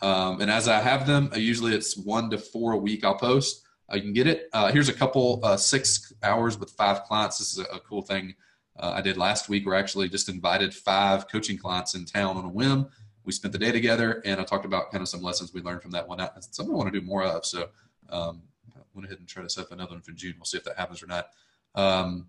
Um, 0.00 0.40
and 0.40 0.50
as 0.50 0.66
I 0.66 0.80
have 0.80 1.06
them, 1.06 1.30
uh, 1.32 1.38
usually 1.38 1.74
it's 1.74 1.96
one 1.96 2.28
to 2.30 2.38
four 2.38 2.72
a 2.72 2.76
week 2.76 3.04
I'll 3.04 3.16
post. 3.16 3.62
Uh, 3.90 3.96
you 3.96 4.02
can 4.02 4.12
get 4.12 4.26
it. 4.26 4.48
Uh, 4.52 4.72
here's 4.72 4.88
a 4.88 4.92
couple, 4.92 5.38
uh, 5.44 5.56
six 5.56 6.12
hours 6.24 6.58
with 6.58 6.70
five 6.72 7.04
clients. 7.04 7.38
This 7.38 7.52
is 7.52 7.58
a, 7.60 7.76
a 7.76 7.78
cool 7.80 8.02
thing 8.02 8.34
uh, 8.78 8.92
I 8.94 9.00
did 9.00 9.16
last 9.16 9.48
week. 9.48 9.66
Where 9.66 9.74
I 9.74 9.80
actually 9.80 10.08
just 10.08 10.28
invited 10.28 10.74
five 10.74 11.28
coaching 11.28 11.58
clients 11.58 11.94
in 11.94 12.04
town 12.04 12.36
on 12.36 12.44
a 12.44 12.48
whim. 12.48 12.88
We 13.24 13.32
spent 13.32 13.52
the 13.52 13.58
day 13.58 13.70
together, 13.72 14.22
and 14.24 14.40
I 14.40 14.44
talked 14.44 14.64
about 14.64 14.90
kind 14.90 15.02
of 15.02 15.08
some 15.08 15.22
lessons 15.22 15.52
we 15.54 15.60
learned 15.60 15.82
from 15.82 15.92
that 15.92 16.08
one. 16.08 16.18
Something 16.40 16.74
I 16.74 16.76
want 16.76 16.92
to 16.92 17.00
do 17.00 17.06
more 17.06 17.22
of. 17.22 17.46
So 17.46 17.68
um, 18.10 18.42
I 18.74 18.80
went 18.94 19.06
ahead 19.06 19.18
and 19.18 19.28
tried 19.28 19.44
to 19.44 19.50
set 19.50 19.64
up 19.64 19.72
another 19.72 19.92
one 19.92 20.00
for 20.00 20.12
June. 20.12 20.34
We'll 20.36 20.44
see 20.44 20.58
if 20.58 20.64
that 20.64 20.76
happens 20.76 21.02
or 21.02 21.06
not. 21.06 21.28
Um, 21.74 22.28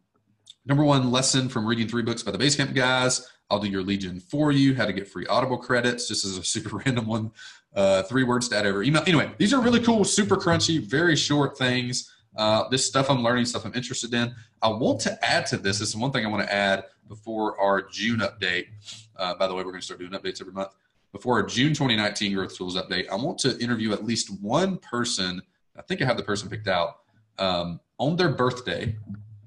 number 0.66 0.84
one 0.84 1.12
lesson 1.12 1.50
from 1.50 1.66
reading 1.66 1.88
three 1.88 2.04
books 2.04 2.24
by 2.24 2.32
the 2.32 2.38
Basecamp 2.38 2.76
guys. 2.76 3.30
I'll 3.50 3.60
do 3.60 3.68
your 3.68 3.84
Legion 3.84 4.20
for 4.20 4.52
you. 4.52 4.76
How 4.76 4.86
to 4.86 4.94
get 4.94 5.08
free 5.08 5.26
Audible 5.28 5.58
credits. 5.58 6.08
Just 6.08 6.26
as 6.26 6.38
a 6.38 6.44
super 6.44 6.78
random 6.78 7.08
one. 7.08 7.32
Uh, 7.76 8.04
three 8.04 8.24
words 8.24 8.48
to 8.50 8.58
add 8.58 8.68
over 8.68 8.84
email. 8.84 9.04
Anyway, 9.08 9.32
these 9.40 9.52
are 9.52 9.62
really 9.62 9.80
cool, 9.80 10.04
super 10.04 10.36
crunchy, 10.36 10.80
very 10.80 11.16
short 11.16 11.58
things. 11.58 12.13
Uh, 12.36 12.68
this 12.70 12.86
stuff 12.86 13.10
I'm 13.10 13.24
learning, 13.24 13.46
stuff 13.46 13.66
I'm 13.66 13.74
interested 13.76 14.14
in. 14.14 14.34
I 14.62 14.70
want 14.70 15.00
to 15.02 15.26
add 15.26 15.46
to 15.48 15.58
this. 15.58 15.80
This 15.80 15.90
is 15.90 15.96
one 15.96 16.12
thing 16.12 16.26
I 16.26 16.30
want 16.30 16.44
to 16.44 16.54
add 16.54 16.86
before 17.08 17.60
our 17.60 17.82
June 17.82 18.20
update. 18.20 18.68
Uh, 19.16 19.36
by 19.36 19.48
the 19.48 19.54
way, 19.54 19.64
we're 19.64 19.72
going 19.72 19.82
to 19.82 19.86
start 19.86 20.00
doing 20.00 20.12
updates 20.12 20.42
every 20.42 20.54
month. 20.54 20.72
Before 21.12 21.40
our 21.40 21.46
June 21.46 21.74
2019 21.74 22.34
Growth 22.34 22.58
Tools 22.58 22.76
update, 22.76 23.08
I 23.10 23.16
want 23.16 23.38
to 23.40 23.58
interview 23.60 23.94
at 23.94 24.04
least 24.04 24.42
one 24.42 24.78
person. 24.78 25.42
I 25.78 25.84
think 25.84 26.02
I 26.02 26.06
have 26.06 26.18
the 26.18 26.24
person 26.24 26.50
picked 26.50 26.68
out 26.68 27.02
um, 27.38 27.80
on 28.00 28.16
their 28.16 28.30
birthday 28.30 28.96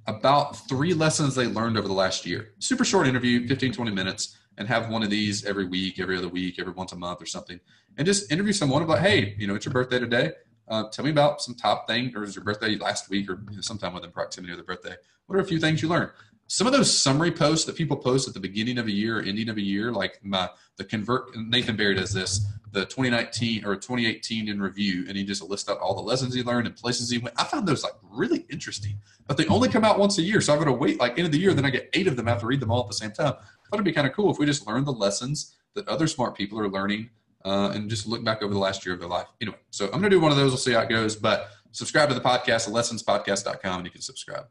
about 0.07 0.57
three 0.69 0.95
lessons 0.95 1.35
they 1.35 1.47
learned 1.47 1.77
over 1.77 1.89
the 1.89 1.95
last 1.95 2.25
year. 2.25 2.53
Super 2.61 2.85
short 2.85 3.09
interview, 3.09 3.49
15, 3.49 3.73
20 3.73 3.91
minutes, 3.91 4.37
and 4.59 4.69
have 4.69 4.89
one 4.89 5.03
of 5.03 5.11
these 5.11 5.45
every 5.45 5.65
week, 5.65 5.99
every 5.99 6.17
other 6.17 6.29
week, 6.29 6.59
every 6.59 6.73
once 6.73 6.93
a 6.93 6.97
month 6.97 7.21
or 7.21 7.27
something. 7.27 7.59
And 7.97 8.07
just 8.07 8.31
interview 8.31 8.53
someone 8.53 8.83
about, 8.83 9.01
hey, 9.01 9.35
you 9.39 9.47
know, 9.47 9.55
it's 9.55 9.65
your 9.65 9.73
birthday 9.73 9.99
today. 9.99 10.33
Uh, 10.69 10.89
tell 10.91 11.05
me 11.05 11.11
about 11.11 11.41
some 11.41 11.55
top 11.55 11.87
thing, 11.87 12.13
or 12.17 12.21
was 12.23 12.35
your 12.35 12.45
birthday 12.45 12.77
last 12.77 13.09
week, 13.09 13.31
or 13.31 13.41
you 13.51 13.57
know, 13.57 13.61
sometime 13.61 13.95
within 13.95 14.11
proximity 14.11 14.53
of 14.53 14.59
the 14.59 14.65
birthday? 14.65 14.95
What 15.27 15.37
are 15.37 15.41
a 15.41 15.45
few 15.45 15.61
things 15.61 15.83
you 15.83 15.89
learned? 15.89 16.11
Some 16.49 16.67
of 16.67 16.73
those 16.73 16.97
summary 16.97 17.33
posts 17.33 17.65
that 17.67 17.77
people 17.77 17.97
post 17.97 18.29
at 18.29 18.35
the 18.35 18.41
beginning 18.41 18.79
of 18.79 18.87
a 18.87 18.93
year 18.93 19.19
or 19.19 19.23
ending 19.23 19.49
of 19.49 19.57
a 19.57 19.63
year, 19.63 19.93
like 19.93 20.21
my 20.23 20.49
the 20.77 20.85
convert 20.85 21.37
Nathan 21.37 21.77
Barry 21.77 21.95
does 21.95 22.13
this, 22.13 22.47
the 22.73 22.85
2019 22.85 23.65
or 23.65 23.75
2018 23.75 24.49
in 24.49 24.61
review, 24.61 25.07
and 25.09 25.17
he 25.17 25.25
just 25.25 25.43
lists 25.43 25.69
out 25.69 25.79
all 25.79 25.95
the 25.95 26.03
lessons 26.03 26.35
he 26.35 26.43
learned 26.43 26.67
and 26.67 26.77
places 26.77 27.11
he 27.11 27.19
went. 27.19 27.35
I 27.41 27.45
found 27.45 27.67
those 27.67 27.83
like 27.83 27.95
really 28.03 28.45
interesting, 28.51 28.99
but 29.27 29.37
they 29.37 29.47
only 29.47 29.69
come 29.69 29.85
out 29.85 29.99
once 29.99 30.19
a 30.19 30.23
year, 30.23 30.41
so 30.41 30.53
I'm 30.53 30.59
going 30.59 30.67
to 30.67 30.79
wait 30.79 31.01
like 31.01 31.19
end 31.19 31.27
of 31.27 31.33
the 31.33 31.39
year, 31.39 31.55
then 31.55 31.65
I 31.65 31.71
get 31.71 31.91
eight 31.95 32.07
of 32.07 32.17
them. 32.17 32.29
I 32.29 32.33
have 32.33 32.41
to 32.41 32.47
read 32.47 32.61
them 32.61 32.71
all 32.71 32.81
at 32.81 32.89
the 32.89 32.95
same 32.95 33.13
time. 33.13 33.35
I 33.39 33.69
thought 33.69 33.75
it'd 33.75 33.85
be 33.85 33.93
kind 33.93 34.07
of 34.07 34.13
cool 34.13 34.31
if 34.31 34.39
we 34.39 34.47
just 34.47 34.67
learned 34.67 34.87
the 34.87 34.93
lessons 34.93 35.57
that 35.75 35.89
other 35.89 36.07
smart 36.07 36.37
people 36.37 36.59
are 36.61 36.69
learning 36.69 37.11
uh, 37.45 37.73
and 37.75 37.89
just 37.89 38.07
look 38.07 38.25
back 38.25 38.43
over 38.43 38.53
the 38.53 38.61
last 38.61 38.85
year 38.85 38.95
of 38.95 39.01
their 39.01 39.09
life. 39.09 39.27
Anyway, 39.41 39.59
so 39.71 39.87
I'm 39.87 39.93
going 39.93 40.05
to 40.05 40.11
do 40.11 40.21
one 40.21 40.31
of 40.31 40.37
those. 40.37 40.51
We'll 40.51 40.59
see 40.59 40.73
how 40.73 40.81
it 40.81 40.89
goes. 40.89 41.17
But 41.17 41.49
subscribe 41.71 42.09
to 42.09 42.15
the 42.15 42.21
podcast, 42.21 42.69
lessonspodcast.com, 42.69 43.77
and 43.77 43.85
you 43.85 43.91
can 43.91 44.01
subscribe. 44.01 44.47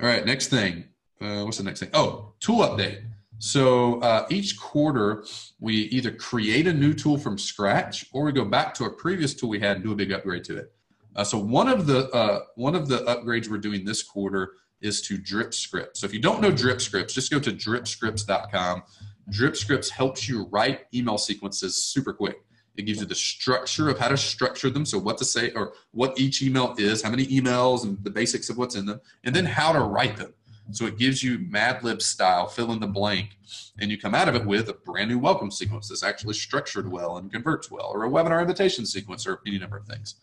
All 0.00 0.08
right, 0.08 0.24
next 0.24 0.48
thing. 0.48 0.84
Uh, 1.20 1.42
what's 1.42 1.58
the 1.58 1.64
next 1.64 1.80
thing? 1.80 1.90
Oh, 1.94 2.34
tool 2.40 2.58
update. 2.58 3.02
So 3.38 4.00
uh, 4.00 4.26
each 4.30 4.58
quarter, 4.58 5.24
we 5.60 5.74
either 5.74 6.10
create 6.10 6.66
a 6.66 6.72
new 6.72 6.92
tool 6.92 7.18
from 7.18 7.38
scratch 7.38 8.06
or 8.12 8.24
we 8.24 8.32
go 8.32 8.44
back 8.44 8.74
to 8.74 8.84
a 8.84 8.90
previous 8.90 9.34
tool 9.34 9.48
we 9.48 9.60
had 9.60 9.76
and 9.76 9.84
do 9.84 9.92
a 9.92 9.96
big 9.96 10.12
upgrade 10.12 10.44
to 10.44 10.56
it. 10.56 10.72
Uh, 11.16 11.24
so 11.24 11.38
one 11.38 11.68
of 11.68 11.86
the 11.86 12.08
uh, 12.10 12.40
one 12.56 12.74
of 12.74 12.88
the 12.88 12.98
upgrades 13.04 13.48
we're 13.48 13.58
doing 13.58 13.84
this 13.84 14.02
quarter 14.02 14.52
is 14.80 15.00
to 15.02 15.18
Drip 15.18 15.52
Script. 15.52 15.96
So 15.96 16.06
if 16.06 16.14
you 16.14 16.20
don't 16.20 16.40
know 16.40 16.50
Drip 16.50 16.80
Scripts, 16.80 17.14
just 17.14 17.30
go 17.30 17.40
to 17.40 17.50
dripscripts.com. 17.50 18.82
Drip 19.30 19.56
Scripts 19.56 19.90
helps 19.90 20.28
you 20.28 20.46
write 20.50 20.86
email 20.94 21.18
sequences 21.18 21.82
super 21.82 22.12
quick. 22.12 22.42
It 22.76 22.82
gives 22.82 23.00
you 23.00 23.06
the 23.06 23.14
structure 23.14 23.88
of 23.88 23.98
how 23.98 24.08
to 24.08 24.16
structure 24.16 24.70
them. 24.70 24.86
So 24.86 24.98
what 24.98 25.18
to 25.18 25.24
say 25.24 25.50
or 25.52 25.72
what 25.90 26.18
each 26.18 26.42
email 26.42 26.74
is, 26.78 27.02
how 27.02 27.10
many 27.10 27.26
emails 27.26 27.82
and 27.82 28.02
the 28.04 28.10
basics 28.10 28.48
of 28.50 28.56
what's 28.56 28.76
in 28.76 28.86
them, 28.86 29.00
and 29.24 29.34
then 29.34 29.44
how 29.44 29.72
to 29.72 29.80
write 29.80 30.16
them. 30.16 30.32
So 30.70 30.86
it 30.86 30.98
gives 30.98 31.22
you 31.22 31.38
Mad 31.38 31.82
Lib 31.82 32.02
style, 32.02 32.46
fill 32.46 32.72
in 32.72 32.80
the 32.80 32.86
blank, 32.86 33.38
and 33.80 33.90
you 33.90 33.98
come 33.98 34.14
out 34.14 34.28
of 34.28 34.34
it 34.34 34.44
with 34.44 34.68
a 34.68 34.74
brand 34.74 35.10
new 35.10 35.18
welcome 35.18 35.50
sequence 35.50 35.88
that's 35.88 36.02
actually 36.02 36.34
structured 36.34 36.90
well 36.90 37.16
and 37.16 37.32
converts 37.32 37.70
well, 37.70 37.90
or 37.92 38.04
a 38.04 38.10
webinar 38.10 38.40
invitation 38.40 38.84
sequence, 38.84 39.26
or 39.26 39.40
any 39.46 39.58
number 39.58 39.78
of 39.78 39.86
things. 39.86 40.16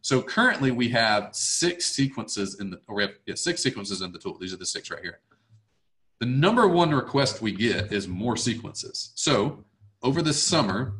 So 0.00 0.22
currently 0.22 0.70
we 0.70 0.88
have 0.88 1.28
six 1.32 1.84
sequences 1.86 2.58
in 2.60 2.70
the, 2.70 2.80
or 2.88 2.96
we 2.96 3.02
have 3.02 3.12
yeah, 3.26 3.34
six 3.34 3.62
sequences 3.62 4.00
in 4.00 4.10
the 4.10 4.18
tool. 4.18 4.38
These 4.38 4.54
are 4.54 4.56
the 4.56 4.66
six 4.66 4.90
right 4.90 5.02
here. 5.02 5.20
The 6.20 6.26
number 6.26 6.68
one 6.68 6.90
request 6.90 7.40
we 7.40 7.50
get 7.50 7.92
is 7.92 8.06
more 8.06 8.36
sequences. 8.36 9.12
So 9.14 9.64
over 10.02 10.20
the 10.20 10.34
summer, 10.34 10.92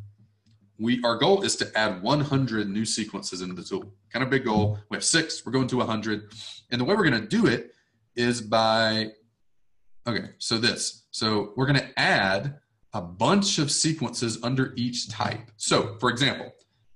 we 0.78 0.98
our 1.04 1.16
goal 1.16 1.42
is 1.42 1.56
to 1.56 1.70
add 1.78 2.02
100 2.02 2.70
new 2.70 2.86
sequences 2.86 3.42
into 3.42 3.54
the 3.54 3.62
tool. 3.62 3.92
Kind 4.10 4.22
of 4.22 4.30
big 4.30 4.46
goal. 4.46 4.78
We 4.88 4.96
have 4.96 5.04
six. 5.04 5.44
We're 5.44 5.52
going 5.52 5.68
to 5.68 5.76
100, 5.76 6.32
and 6.70 6.80
the 6.80 6.86
way 6.86 6.94
we're 6.94 7.08
going 7.08 7.20
to 7.20 7.28
do 7.28 7.46
it 7.46 7.74
is 8.16 8.40
by 8.40 9.08
okay. 10.06 10.30
So 10.38 10.56
this. 10.56 11.04
So 11.10 11.52
we're 11.54 11.66
going 11.66 11.80
to 11.80 12.00
add 12.00 12.58
a 12.94 13.02
bunch 13.02 13.58
of 13.58 13.70
sequences 13.70 14.38
under 14.42 14.72
each 14.76 15.10
type. 15.10 15.50
So, 15.58 15.96
for 16.00 16.08
example, 16.08 16.50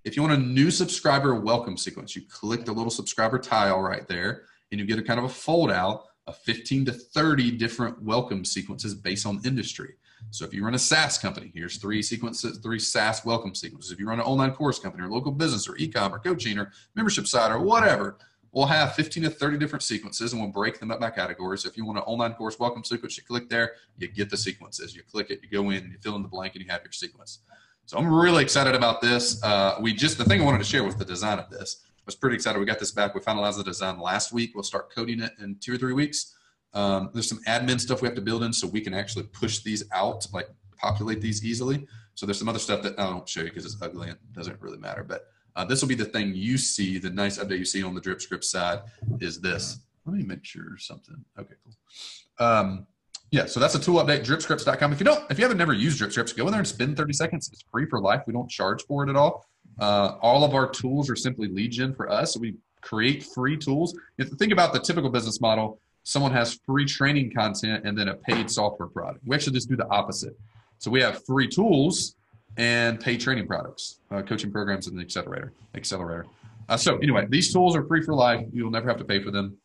if 0.04 0.16
you 0.16 0.22
want 0.22 0.34
a 0.34 0.38
new 0.38 0.70
subscriber 0.70 1.34
welcome 1.34 1.76
sequence, 1.76 2.16
you 2.16 2.22
click 2.26 2.64
the 2.64 2.72
little 2.72 2.90
subscriber 2.90 3.38
tile 3.38 3.82
right 3.82 4.08
there 4.08 4.44
and 4.72 4.80
you 4.80 4.86
get 4.86 4.98
a 4.98 5.02
kind 5.02 5.18
of 5.18 5.26
a 5.26 5.28
fold 5.28 5.70
out 5.70 6.04
15 6.32 6.86
to 6.86 6.92
30 6.92 7.50
different 7.52 8.02
welcome 8.02 8.44
sequences 8.44 8.94
based 8.94 9.26
on 9.26 9.40
industry. 9.44 9.94
So 10.30 10.44
if 10.44 10.54
you 10.54 10.64
run 10.64 10.74
a 10.74 10.78
SaaS 10.78 11.18
company, 11.18 11.52
here's 11.54 11.76
three 11.76 12.02
sequences, 12.02 12.58
three 12.58 12.78
SaaS 12.78 13.24
welcome 13.24 13.54
sequences. 13.54 13.92
If 13.92 14.00
you 14.00 14.08
run 14.08 14.20
an 14.20 14.24
online 14.24 14.52
course 14.52 14.78
company 14.78 15.04
or 15.04 15.08
local 15.08 15.32
business 15.32 15.68
or 15.68 15.76
e-com 15.76 16.14
or 16.14 16.18
coaching 16.18 16.58
or 16.58 16.72
membership 16.94 17.26
site 17.26 17.52
or 17.52 17.60
whatever, 17.60 18.16
we'll 18.52 18.66
have 18.66 18.94
15 18.94 19.24
to 19.24 19.30
30 19.30 19.58
different 19.58 19.82
sequences 19.82 20.32
and 20.32 20.40
we'll 20.40 20.50
break 20.50 20.80
them 20.80 20.90
up 20.90 21.00
by 21.00 21.10
categories. 21.10 21.62
So 21.62 21.68
if 21.68 21.76
you 21.76 21.84
want 21.84 21.98
an 21.98 22.04
online 22.04 22.32
course 22.34 22.58
welcome 22.58 22.84
sequence, 22.84 23.16
you 23.18 23.22
click 23.24 23.50
there, 23.50 23.72
you 23.98 24.08
get 24.08 24.30
the 24.30 24.36
sequences. 24.36 24.96
You 24.96 25.02
click 25.02 25.30
it, 25.30 25.40
you 25.42 25.48
go 25.50 25.70
in, 25.70 25.90
you 25.90 25.98
fill 26.00 26.16
in 26.16 26.22
the 26.22 26.28
blank, 26.28 26.54
and 26.54 26.64
you 26.64 26.70
have 26.70 26.82
your 26.82 26.92
sequence. 26.92 27.40
So 27.86 27.98
I'm 27.98 28.12
really 28.12 28.42
excited 28.42 28.74
about 28.74 29.02
this. 29.02 29.42
Uh, 29.42 29.76
we 29.80 29.92
just 29.92 30.16
the 30.16 30.24
thing 30.24 30.40
I 30.40 30.44
wanted 30.44 30.58
to 30.58 30.64
share 30.64 30.84
was 30.84 30.96
the 30.96 31.04
design 31.04 31.38
of 31.38 31.50
this. 31.50 31.84
Was 32.06 32.14
pretty 32.14 32.36
excited. 32.36 32.58
We 32.58 32.66
got 32.66 32.78
this 32.78 32.92
back. 32.92 33.14
We 33.14 33.20
finalized 33.20 33.56
the 33.56 33.64
design 33.64 33.98
last 33.98 34.32
week. 34.32 34.52
We'll 34.54 34.62
start 34.62 34.94
coding 34.94 35.20
it 35.20 35.32
in 35.40 35.56
two 35.60 35.74
or 35.74 35.78
three 35.78 35.94
weeks. 35.94 36.34
Um, 36.74 37.10
there's 37.14 37.28
some 37.28 37.40
admin 37.46 37.80
stuff 37.80 38.02
we 38.02 38.08
have 38.08 38.16
to 38.16 38.20
build 38.20 38.42
in 38.42 38.52
so 38.52 38.66
we 38.66 38.80
can 38.80 38.92
actually 38.92 39.24
push 39.24 39.60
these 39.60 39.84
out, 39.92 40.26
like 40.32 40.48
populate 40.76 41.20
these 41.20 41.44
easily. 41.44 41.86
So 42.14 42.26
there's 42.26 42.38
some 42.38 42.48
other 42.48 42.58
stuff 42.58 42.82
that 42.82 42.98
I 42.98 43.04
don't 43.04 43.28
show 43.28 43.40
you 43.40 43.46
because 43.46 43.64
it's 43.64 43.80
ugly 43.80 44.08
and 44.08 44.18
doesn't 44.32 44.60
really 44.60 44.78
matter. 44.78 45.02
But 45.02 45.26
uh, 45.56 45.64
this 45.64 45.80
will 45.80 45.88
be 45.88 45.94
the 45.94 46.04
thing 46.04 46.34
you 46.34 46.58
see. 46.58 46.98
The 46.98 47.10
nice 47.10 47.38
update 47.38 47.58
you 47.58 47.64
see 47.64 47.82
on 47.82 47.94
the 47.94 48.00
drip 48.00 48.20
script 48.20 48.44
side 48.44 48.80
is 49.20 49.40
this. 49.40 49.78
Let 50.04 50.16
me 50.16 50.24
make 50.24 50.44
sure 50.44 50.76
something. 50.78 51.24
Okay, 51.38 51.54
cool. 51.64 52.46
Um, 52.46 52.86
yeah, 53.30 53.46
so 53.46 53.58
that's 53.58 53.74
a 53.74 53.80
tool 53.80 53.96
update, 53.96 54.24
dripscripts.com. 54.24 54.92
If 54.92 55.00
you 55.00 55.04
don't, 55.04 55.28
if 55.30 55.38
you 55.38 55.44
haven't 55.44 55.58
never 55.58 55.72
used 55.72 56.00
dripscripts, 56.00 56.36
go 56.36 56.46
in 56.46 56.52
there 56.52 56.60
and 56.60 56.68
spend 56.68 56.96
30 56.96 57.12
seconds. 57.12 57.50
It's 57.52 57.64
free 57.70 57.86
for 57.86 58.00
life. 58.00 58.22
We 58.26 58.32
don't 58.32 58.50
charge 58.50 58.82
for 58.84 59.04
it 59.04 59.10
at 59.10 59.16
all. 59.16 59.46
Uh, 59.78 60.16
all 60.20 60.44
of 60.44 60.54
our 60.54 60.68
tools 60.68 61.10
are 61.10 61.16
simply 61.16 61.48
lead 61.48 61.72
gen 61.72 61.94
for 61.94 62.10
us. 62.10 62.36
We 62.36 62.54
create 62.80 63.24
free 63.24 63.56
tools. 63.56 63.96
If 64.18 64.30
you 64.30 64.36
think 64.36 64.52
about 64.52 64.72
the 64.72 64.80
typical 64.80 65.10
business 65.10 65.40
model, 65.40 65.80
someone 66.04 66.32
has 66.32 66.60
free 66.66 66.84
training 66.84 67.32
content 67.32 67.84
and 67.86 67.98
then 67.98 68.08
a 68.08 68.14
paid 68.14 68.50
software 68.50 68.88
product. 68.88 69.26
We 69.26 69.34
actually 69.34 69.54
just 69.54 69.68
do 69.68 69.76
the 69.76 69.88
opposite. 69.88 70.38
So 70.78 70.90
we 70.90 71.00
have 71.00 71.24
free 71.24 71.48
tools 71.48 72.14
and 72.56 73.00
paid 73.00 73.20
training 73.20 73.46
products, 73.46 73.98
uh, 74.10 74.22
coaching 74.22 74.52
programs, 74.52 74.86
and 74.86 74.96
the 74.96 75.02
accelerator. 75.02 75.52
Accelerator. 75.74 76.26
Uh, 76.68 76.76
so 76.76 76.98
anyway, 76.98 77.26
these 77.28 77.52
tools 77.52 77.74
are 77.74 77.84
free 77.84 78.02
for 78.02 78.14
life. 78.14 78.46
You'll 78.52 78.70
never 78.70 78.88
have 78.88 78.98
to 78.98 79.04
pay 79.04 79.20
for 79.22 79.30
them. 79.30 79.56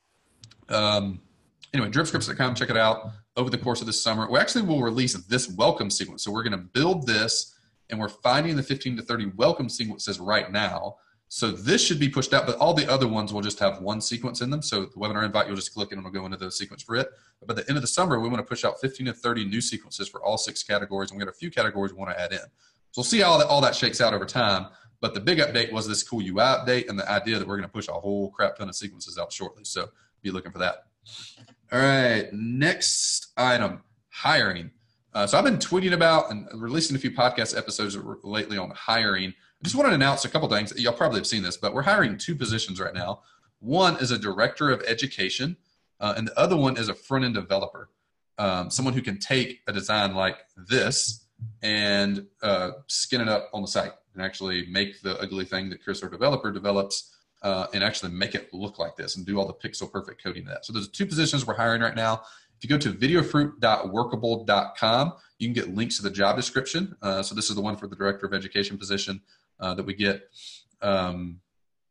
Um, 0.69 1.19
anyway, 1.73 1.89
dripscripts.com. 1.89 2.55
Check 2.55 2.69
it 2.69 2.77
out 2.77 3.11
over 3.35 3.49
the 3.49 3.57
course 3.57 3.81
of 3.81 3.87
this 3.87 4.01
summer. 4.01 4.29
We 4.29 4.39
actually 4.39 4.63
will 4.63 4.81
release 4.81 5.13
this 5.13 5.49
welcome 5.49 5.89
sequence. 5.89 6.23
So 6.23 6.31
we're 6.31 6.43
going 6.43 6.59
to 6.59 6.65
build 6.73 7.05
this, 7.05 7.55
and 7.89 8.00
we're 8.00 8.10
finding 8.10 8.55
the 8.55 8.63
15 8.63 8.98
to 8.98 9.03
30 9.03 9.31
welcome 9.36 9.69
sequences 9.69 10.19
right 10.19 10.51
now. 10.51 10.98
So 11.31 11.51
this 11.51 11.86
should 11.86 12.00
be 12.00 12.10
pushed 12.10 12.34
out, 12.34 12.48
but 12.48 12.58
all 12.58 12.74
the 12.74 12.89
other 12.91 13.08
ones 13.08 13.31
will 13.31 13.41
just 13.41 13.60
have 13.60 13.81
one 13.81 14.01
sequence 14.01 14.41
in 14.41 14.50
them. 14.50 14.63
So 14.63 14.86
the 14.86 14.96
webinar 14.96 15.24
invite, 15.24 15.46
you'll 15.46 15.55
just 15.55 15.74
click 15.74 15.91
and 15.91 16.00
it'll 16.00 16.12
go 16.12 16.25
into 16.25 16.38
the 16.38 16.51
sequence 16.51 16.81
for 16.81 16.96
it. 16.96 17.08
But 17.46 17.58
at 17.58 17.65
the 17.65 17.72
end 17.72 17.77
of 17.77 17.84
the 17.84 17.88
summer, 17.88 18.19
we 18.19 18.27
want 18.27 18.39
to 18.39 18.50
push 18.50 18.65
out 18.65 18.81
15 18.81 19.05
to 19.05 19.13
30 19.13 19.46
new 19.46 19.62
sequences 19.62 20.08
for 20.08 20.24
all 20.24 20.39
six 20.39 20.63
categories, 20.63 21.12
and 21.12 21.19
we 21.19 21.24
got 21.24 21.31
a 21.31 21.38
few 21.38 21.51
categories 21.51 21.93
we 21.93 22.00
want 22.00 22.12
to 22.12 22.19
add 22.19 22.31
in. 22.31 22.39
So 22.39 22.98
we'll 22.98 23.03
see 23.03 23.19
how 23.19 23.38
that, 23.38 23.46
all 23.46 23.62
that 23.62 23.75
shakes 23.75 24.01
out 24.01 24.15
over 24.15 24.25
time. 24.25 24.67
But 25.01 25.13
the 25.13 25.19
big 25.19 25.38
update 25.38 25.72
was 25.72 25.88
this 25.88 26.01
cool 26.01 26.22
UI 26.22 26.41
update 26.41 26.89
and 26.89 26.98
the 26.98 27.10
idea 27.10 27.38
that 27.38 27.48
we're 27.48 27.58
going 27.58 27.67
to 27.67 27.74
push 27.74 27.88
a 27.88 27.93
whole 27.93 28.31
crap 28.31 28.58
ton 28.58 28.67
of 28.67 28.75
sequences 28.75 29.17
out 29.19 29.31
shortly. 29.31 29.63
So 29.63 29.89
be 30.24 30.31
looking 30.31 30.51
for 30.51 30.58
that. 30.58 30.86
All 31.72 31.79
right, 31.79 32.27
next 32.34 33.27
item 33.38 33.84
hiring. 34.10 34.72
Uh, 35.13 35.25
so 35.25 35.37
I've 35.37 35.43
been 35.43 35.57
tweeting 35.57 35.93
about 35.93 36.29
and 36.29 36.47
releasing 36.53 36.95
a 36.95 36.99
few 36.99 37.11
podcast 37.11 37.57
episodes 37.57 37.97
lately 38.23 38.57
on 38.57 38.69
hiring. 38.71 39.29
I 39.29 39.63
just 39.63 39.75
want 39.75 39.89
to 39.89 39.95
announce 39.95 40.23
a 40.25 40.29
couple 40.29 40.47
things. 40.49 40.77
Y'all 40.79 40.93
probably 40.93 41.19
have 41.19 41.27
seen 41.27 41.43
this, 41.43 41.57
but 41.57 41.73
we're 41.73 41.81
hiring 41.81 42.17
two 42.17 42.35
positions 42.35 42.79
right 42.79 42.93
now. 42.93 43.21
One 43.59 43.97
is 43.97 44.11
a 44.11 44.19
director 44.19 44.69
of 44.69 44.81
education, 44.83 45.57
uh, 45.99 46.13
and 46.15 46.27
the 46.27 46.39
other 46.39 46.55
one 46.55 46.77
is 46.77 46.89
a 46.89 46.93
front 46.93 47.25
end 47.25 47.33
developer. 47.33 47.89
Um, 48.37 48.69
someone 48.69 48.93
who 48.93 49.01
can 49.01 49.19
take 49.19 49.61
a 49.67 49.73
design 49.73 50.15
like 50.15 50.37
this 50.55 51.25
and 51.61 52.25
uh, 52.41 52.71
skin 52.87 53.19
it 53.19 53.27
up 53.27 53.49
on 53.53 53.61
the 53.61 53.67
site 53.67 53.91
and 54.13 54.23
actually 54.23 54.65
make 54.67 55.01
the 55.01 55.19
ugly 55.19 55.43
thing 55.43 55.69
that 55.69 55.83
Chris, 55.83 56.03
our 56.03 56.09
developer, 56.09 56.51
develops 56.51 57.15
uh, 57.41 57.67
and 57.73 57.83
actually 57.83 58.11
make 58.11 58.35
it 58.35 58.53
look 58.53 58.79
like 58.79 58.95
this 58.95 59.17
and 59.17 59.25
do 59.25 59.39
all 59.39 59.47
the 59.47 59.53
pixel 59.53 59.91
perfect 59.91 60.23
coding 60.23 60.43
of 60.43 60.49
that. 60.49 60.65
So 60.65 60.73
there's 60.73 60.89
two 60.89 61.05
positions 61.05 61.45
we're 61.45 61.55
hiring 61.55 61.81
right 61.81 61.95
now. 61.95 62.21
If 62.59 62.69
you 62.69 62.69
go 62.69 62.77
to 62.77 62.91
videofruit.workable.com, 62.91 65.13
you 65.37 65.47
can 65.47 65.53
get 65.53 65.73
links 65.73 65.95
to 65.97 66.03
the 66.03 66.09
job 66.09 66.35
description. 66.35 66.97
Uh, 67.01 67.23
so 67.23 67.33
this 67.33 67.49
is 67.49 67.55
the 67.55 67.61
one 67.61 67.77
for 67.77 67.87
the 67.87 67.95
director 67.95 68.25
of 68.25 68.33
education 68.33 68.77
position 68.77 69.21
uh, 69.61 69.73
that 69.75 69.85
we 69.85 69.93
get. 69.93 70.23
Um, 70.81 71.39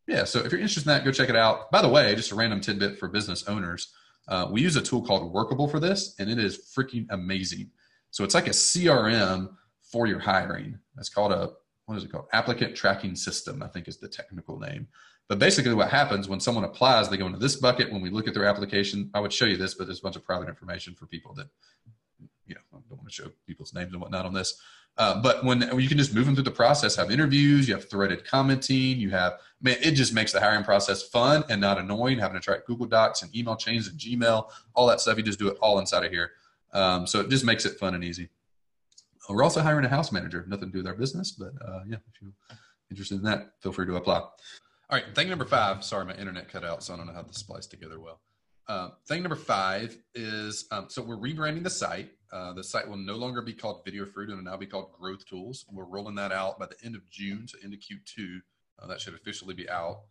yeah, 0.06 0.24
so 0.24 0.40
if 0.40 0.52
you're 0.52 0.60
interested 0.60 0.82
in 0.82 0.88
that, 0.88 1.04
go 1.04 1.10
check 1.10 1.30
it 1.30 1.36
out. 1.36 1.70
By 1.70 1.80
the 1.80 1.88
way, 1.88 2.14
just 2.14 2.32
a 2.32 2.34
random 2.34 2.60
tidbit 2.60 2.98
for 2.98 3.08
business 3.08 3.48
owners. 3.48 3.94
Uh, 4.28 4.46
we 4.50 4.60
use 4.60 4.76
a 4.76 4.82
tool 4.82 5.00
called 5.00 5.32
Workable 5.32 5.68
for 5.68 5.80
this, 5.80 6.14
and 6.18 6.28
it 6.28 6.38
is 6.38 6.70
freaking 6.76 7.06
amazing. 7.10 7.70
So 8.10 8.24
it's 8.24 8.34
like 8.34 8.46
a 8.46 8.50
CRM 8.50 9.48
for 9.90 10.06
your 10.06 10.18
hiring. 10.18 10.78
It's 10.98 11.08
called 11.08 11.32
a 11.32 11.52
what 11.88 11.96
is 11.96 12.04
it 12.04 12.12
called? 12.12 12.26
Applicant 12.34 12.76
tracking 12.76 13.16
system, 13.16 13.62
I 13.62 13.68
think 13.68 13.88
is 13.88 13.96
the 13.96 14.08
technical 14.08 14.58
name. 14.58 14.88
But 15.28 15.38
basically, 15.38 15.74
what 15.74 15.90
happens 15.90 16.26
when 16.26 16.40
someone 16.40 16.64
applies, 16.64 17.08
they 17.08 17.18
go 17.18 17.26
into 17.26 17.38
this 17.38 17.56
bucket. 17.56 17.92
When 17.92 18.00
we 18.00 18.10
look 18.10 18.26
at 18.26 18.34
their 18.34 18.46
application, 18.46 19.10
I 19.12 19.20
would 19.20 19.32
show 19.32 19.44
you 19.44 19.58
this, 19.58 19.74
but 19.74 19.86
there's 19.86 20.00
a 20.00 20.02
bunch 20.02 20.16
of 20.16 20.24
private 20.24 20.48
information 20.48 20.94
for 20.94 21.06
people 21.06 21.34
that, 21.34 21.48
you 22.46 22.54
know, 22.54 22.60
I 22.72 22.80
don't 22.88 22.98
want 22.98 23.08
to 23.08 23.14
show 23.14 23.30
people's 23.46 23.74
names 23.74 23.92
and 23.92 24.00
whatnot 24.00 24.24
on 24.24 24.32
this. 24.32 24.58
Uh, 24.96 25.20
but 25.22 25.44
when 25.44 25.60
you 25.78 25.86
can 25.86 25.98
just 25.98 26.12
move 26.12 26.26
them 26.26 26.34
through 26.34 26.44
the 26.44 26.50
process, 26.50 26.96
have 26.96 27.10
interviews, 27.10 27.68
you 27.68 27.74
have 27.74 27.88
threaded 27.88 28.24
commenting, 28.24 28.98
you 28.98 29.10
have, 29.10 29.34
man, 29.60 29.76
it 29.80 29.92
just 29.92 30.12
makes 30.12 30.32
the 30.32 30.40
hiring 30.40 30.64
process 30.64 31.02
fun 31.02 31.44
and 31.48 31.60
not 31.60 31.78
annoying. 31.78 32.18
Having 32.18 32.40
to 32.40 32.44
track 32.44 32.66
Google 32.66 32.86
Docs 32.86 33.22
and 33.22 33.34
email 33.36 33.54
chains 33.54 33.86
and 33.86 33.96
Gmail, 33.98 34.50
all 34.74 34.88
that 34.88 35.00
stuff, 35.00 35.16
you 35.16 35.22
just 35.22 35.38
do 35.38 35.48
it 35.48 35.58
all 35.60 35.78
inside 35.78 36.04
of 36.04 36.10
here. 36.10 36.32
Um, 36.72 37.06
so 37.06 37.20
it 37.20 37.28
just 37.28 37.44
makes 37.44 37.64
it 37.64 37.78
fun 37.78 37.94
and 37.94 38.02
easy. 38.02 38.28
We're 39.28 39.44
also 39.44 39.60
hiring 39.60 39.84
a 39.84 39.88
house 39.88 40.10
manager. 40.10 40.44
Nothing 40.48 40.70
to 40.70 40.72
do 40.72 40.78
with 40.78 40.86
our 40.86 40.94
business, 40.94 41.32
but 41.32 41.52
uh, 41.64 41.82
yeah, 41.86 41.98
if 42.12 42.22
you're 42.22 42.32
interested 42.90 43.16
in 43.16 43.24
that, 43.24 43.52
feel 43.60 43.72
free 43.72 43.86
to 43.86 43.94
apply. 43.96 44.22
All 44.90 44.98
right, 44.98 45.14
thing 45.14 45.28
number 45.28 45.44
five. 45.44 45.84
Sorry, 45.84 46.06
my 46.06 46.14
internet 46.14 46.50
cut 46.50 46.64
out, 46.64 46.82
so 46.82 46.94
I 46.94 46.96
don't 46.96 47.06
know 47.06 47.12
how 47.12 47.22
this 47.22 47.36
splice 47.36 47.66
together 47.66 48.00
well. 48.00 48.22
Uh, 48.66 48.88
thing 49.06 49.22
number 49.22 49.36
five 49.36 49.94
is 50.14 50.66
um, 50.70 50.86
so 50.88 51.02
we're 51.02 51.18
rebranding 51.18 51.62
the 51.62 51.68
site. 51.68 52.08
Uh, 52.32 52.54
the 52.54 52.64
site 52.64 52.88
will 52.88 52.96
no 52.96 53.16
longer 53.16 53.42
be 53.42 53.52
called 53.52 53.82
Video 53.84 54.06
Fruit 54.06 54.30
and 54.30 54.38
will 54.38 54.50
now 54.50 54.56
be 54.56 54.64
called 54.64 54.90
Growth 54.92 55.26
Tools. 55.26 55.66
We're 55.70 55.84
rolling 55.84 56.14
that 56.14 56.32
out 56.32 56.58
by 56.58 56.66
the 56.66 56.76
end 56.82 56.96
of 56.96 57.02
June, 57.10 57.46
so 57.46 57.58
into 57.62 57.76
Q2. 57.76 58.38
Uh, 58.80 58.86
that 58.86 58.98
should 58.98 59.12
officially 59.12 59.54
be 59.54 59.68
out. 59.68 60.04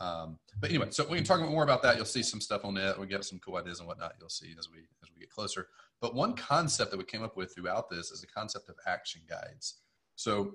Um, 0.00 0.38
but 0.58 0.70
anyway, 0.70 0.86
so 0.90 1.06
we 1.06 1.18
can 1.18 1.26
talk 1.26 1.40
more 1.40 1.64
about 1.64 1.82
that. 1.82 1.96
You'll 1.96 2.06
see 2.06 2.22
some 2.22 2.40
stuff 2.40 2.64
on 2.64 2.78
it. 2.78 2.98
We 2.98 3.06
get 3.06 3.26
some 3.26 3.38
cool 3.38 3.56
ideas 3.56 3.80
and 3.80 3.88
whatnot. 3.88 4.14
You'll 4.18 4.30
see 4.30 4.54
as 4.58 4.66
we 4.70 4.78
as 5.02 5.10
we 5.14 5.20
get 5.20 5.30
closer. 5.30 5.68
But 6.00 6.14
one 6.14 6.32
concept 6.34 6.90
that 6.90 6.96
we 6.96 7.04
came 7.04 7.22
up 7.22 7.36
with 7.36 7.54
throughout 7.54 7.90
this 7.90 8.10
is 8.10 8.22
the 8.22 8.28
concept 8.28 8.70
of 8.70 8.76
action 8.86 9.20
guides. 9.28 9.74
So 10.16 10.54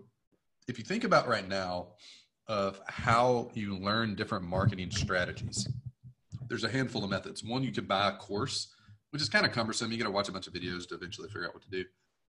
if 0.68 0.80
you 0.80 0.84
think 0.84 1.04
about 1.04 1.28
right 1.28 1.48
now 1.48 1.90
of 2.48 2.80
how 2.88 3.52
you 3.54 3.78
learn 3.78 4.16
different 4.16 4.46
marketing 4.46 4.92
strategies, 4.92 5.68
there's 6.48 6.64
a 6.64 6.70
handful 6.70 7.04
of 7.04 7.10
methods. 7.10 7.44
One, 7.44 7.64
you 7.64 7.72
could 7.72 7.88
buy 7.88 8.10
a 8.10 8.14
course, 8.14 8.74
which 9.12 9.22
is 9.22 9.30
kind 9.30 9.46
of 9.46 9.52
cumbersome. 9.52 9.92
You 9.92 9.98
got 9.98 10.06
to 10.06 10.12
watch 10.12 10.30
a 10.30 10.32
bunch 10.32 10.48
of 10.48 10.54
videos 10.54 10.88
to 10.90 10.96
eventually 10.96 11.28
figure 11.28 11.46
out 11.46 11.54
what 11.54 11.64
to 11.64 11.70
do. 11.70 11.84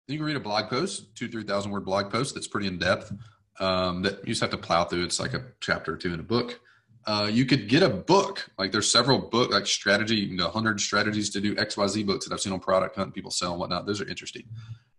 Then 0.07 0.15
you 0.15 0.19
can 0.19 0.27
read 0.27 0.37
a 0.37 0.41
blog 0.41 0.69
post, 0.71 1.15
two, 1.15 1.29
3,000 1.29 1.71
word 1.71 1.85
blog 1.85 2.11
post 2.11 2.35
that's 2.35 2.49
pretty 2.49 2.67
in 2.67 2.79
depth 2.79 3.13
um, 3.61 4.03
that 4.03 4.21
you 4.21 4.29
just 4.29 4.41
have 4.41 4.51
to 4.51 4.59
plow 4.59 4.85
through. 4.85 5.05
It's 5.05 5.21
like 5.21 5.35
a 5.35 5.45
chapter 5.61 5.93
or 5.93 5.97
two 5.97 6.15
in 6.15 6.21
a 6.21 6.25
book. 6.25 6.61
Uh, 7.07 7.29
you 7.31 7.47
could 7.47 7.69
get 7.69 7.83
a 7.83 7.89
book. 7.89 8.51
Like 8.59 8.73
there's 8.73 8.91
several 8.91 9.19
book 9.19 9.51
like 9.51 9.67
strategy, 9.67 10.17
you 10.17 10.37
go 10.37 10.45
100 10.45 10.81
strategies 10.81 11.31
to 11.31 11.41
do 11.41 11.55
XYZ 11.55 12.05
books 12.07 12.27
that 12.27 12.35
I've 12.35 12.41
seen 12.41 12.53
on 12.53 12.61
product 12.61 12.97
hunt, 12.97 13.15
people 13.15 13.31
sell 13.31 13.53
and 13.53 13.61
whatnot. 13.61 13.87
Those 13.87 14.01
are 14.01 14.09
interesting. 14.09 14.45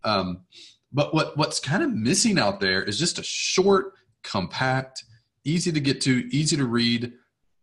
Um, 0.03 0.41
but 0.91 1.13
what 1.13 1.37
what's 1.37 1.59
kind 1.59 1.83
of 1.83 1.93
missing 1.93 2.39
out 2.39 2.59
there 2.59 2.81
is 2.81 2.97
just 2.97 3.19
a 3.19 3.23
short, 3.23 3.93
compact, 4.23 5.03
easy 5.43 5.71
to 5.71 5.79
get 5.79 6.01
to, 6.01 6.27
easy 6.31 6.57
to 6.57 6.65
read 6.65 7.13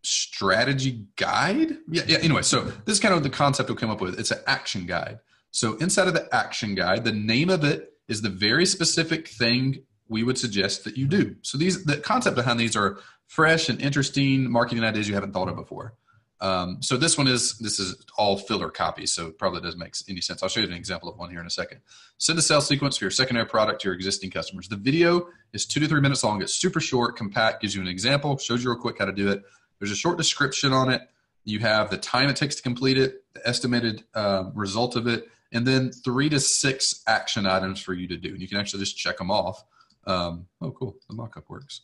strategy 0.03 1.07
guide. 1.17 1.79
Yeah, 1.89 2.03
yeah. 2.07 2.19
Anyway, 2.19 2.43
so 2.43 2.63
this 2.85 2.95
is 2.95 3.01
kind 3.01 3.15
of 3.15 3.23
the 3.23 3.31
concept 3.31 3.69
we'll 3.69 3.77
come 3.77 3.91
up 3.91 4.01
with. 4.01 4.19
It's 4.19 4.31
an 4.31 4.41
action 4.47 4.87
guide. 4.87 5.19
So 5.51 5.75
inside 5.77 6.09
of 6.09 6.15
the 6.15 6.29
action 6.35 6.75
guide, 6.75 7.05
the 7.05 7.13
name 7.13 7.51
of 7.51 7.65
it 7.65 7.93
is 8.09 8.23
the 8.23 8.29
very 8.29 8.67
specific 8.67 9.29
thing 9.29 9.83
we 10.09 10.23
would 10.23 10.39
suggest 10.39 10.85
that 10.85 10.97
you 10.97 11.07
do. 11.09 11.35
So 11.43 11.59
these 11.59 11.85
the 11.85 11.97
concept 11.97 12.37
behind 12.37 12.61
these 12.61 12.77
are 12.77 13.01
fresh 13.27 13.69
and 13.69 13.81
interesting 13.81 14.51
marketing 14.51 14.85
ideas 14.85 15.09
you 15.09 15.15
haven't 15.15 15.33
thought 15.33 15.49
of 15.49 15.57
before. 15.57 15.95
Um, 16.41 16.83
so 16.83 16.97
this 16.97 17.17
one 17.17 17.29
is 17.29 17.57
this 17.59 17.79
is 17.81 18.05
all 18.19 18.37
filler 18.37 18.71
copy, 18.71 19.07
so 19.07 19.29
it 19.29 19.39
probably 19.39 19.63
doesn't 19.63 19.81
make 19.81 19.95
any 20.09 20.21
sense. 20.21 20.43
I'll 20.43 20.49
show 20.49 20.61
you 20.61 20.67
an 20.67 20.73
example 20.75 21.09
of 21.09 21.17
one 21.17 21.31
here 21.31 21.41
in 21.41 21.47
a 21.47 21.51
second. 21.51 21.81
Send 22.19 22.39
a 22.39 22.43
sales 22.43 22.67
sequence 22.67 22.99
for 22.99 23.05
your 23.05 23.11
secondary 23.11 23.47
product 23.47 23.81
to 23.83 23.89
your 23.89 23.95
existing 23.95 24.31
customers. 24.31 24.69
The 24.69 24.77
video 24.77 25.29
is 25.55 25.65
two 25.65 25.81
to 25.81 25.89
three 25.89 26.01
minutes 26.01 26.23
long. 26.23 26.43
It's 26.43 26.53
super 26.53 26.81
short, 26.81 27.17
compact, 27.17 27.63
gives 27.63 27.75
you 27.75 27.81
an 27.81 27.89
example, 27.89 28.37
shows 28.37 28.63
you 28.63 28.71
real 28.71 28.79
quick 28.79 28.99
how 28.99 29.07
to 29.07 29.13
do 29.13 29.31
it. 29.31 29.43
There's 29.79 29.91
a 29.91 29.97
short 29.97 30.19
description 30.19 30.73
on 30.73 30.91
it. 30.91 31.03
You 31.45 31.61
have 31.61 31.91
the 31.91 31.99
time 31.99 32.29
it 32.29 32.37
takes 32.37 32.57
to 32.57 32.63
complete 32.63 32.99
it, 32.99 33.25
the 33.33 33.47
estimated 33.49 34.05
uh, 34.15 34.51
result 34.55 34.97
of 34.97 35.07
it, 35.07 35.29
and 35.53 35.67
then 35.67 35.93
three 35.93 36.29
to 36.29 36.41
six 36.41 37.03
action 37.07 37.47
items 37.47 37.81
for 37.81 37.95
you 37.95 38.09
to 38.09 38.17
do. 38.17 38.31
And 38.31 38.43
you 38.43 38.49
can 38.49 38.59
actually 38.59 38.81
just 38.81 38.99
check 38.99 39.17
them 39.17 39.31
off. 39.31 39.65
Um, 40.07 40.47
oh, 40.61 40.71
cool. 40.71 40.97
The 41.09 41.15
mock-up 41.15 41.49
works. 41.49 41.83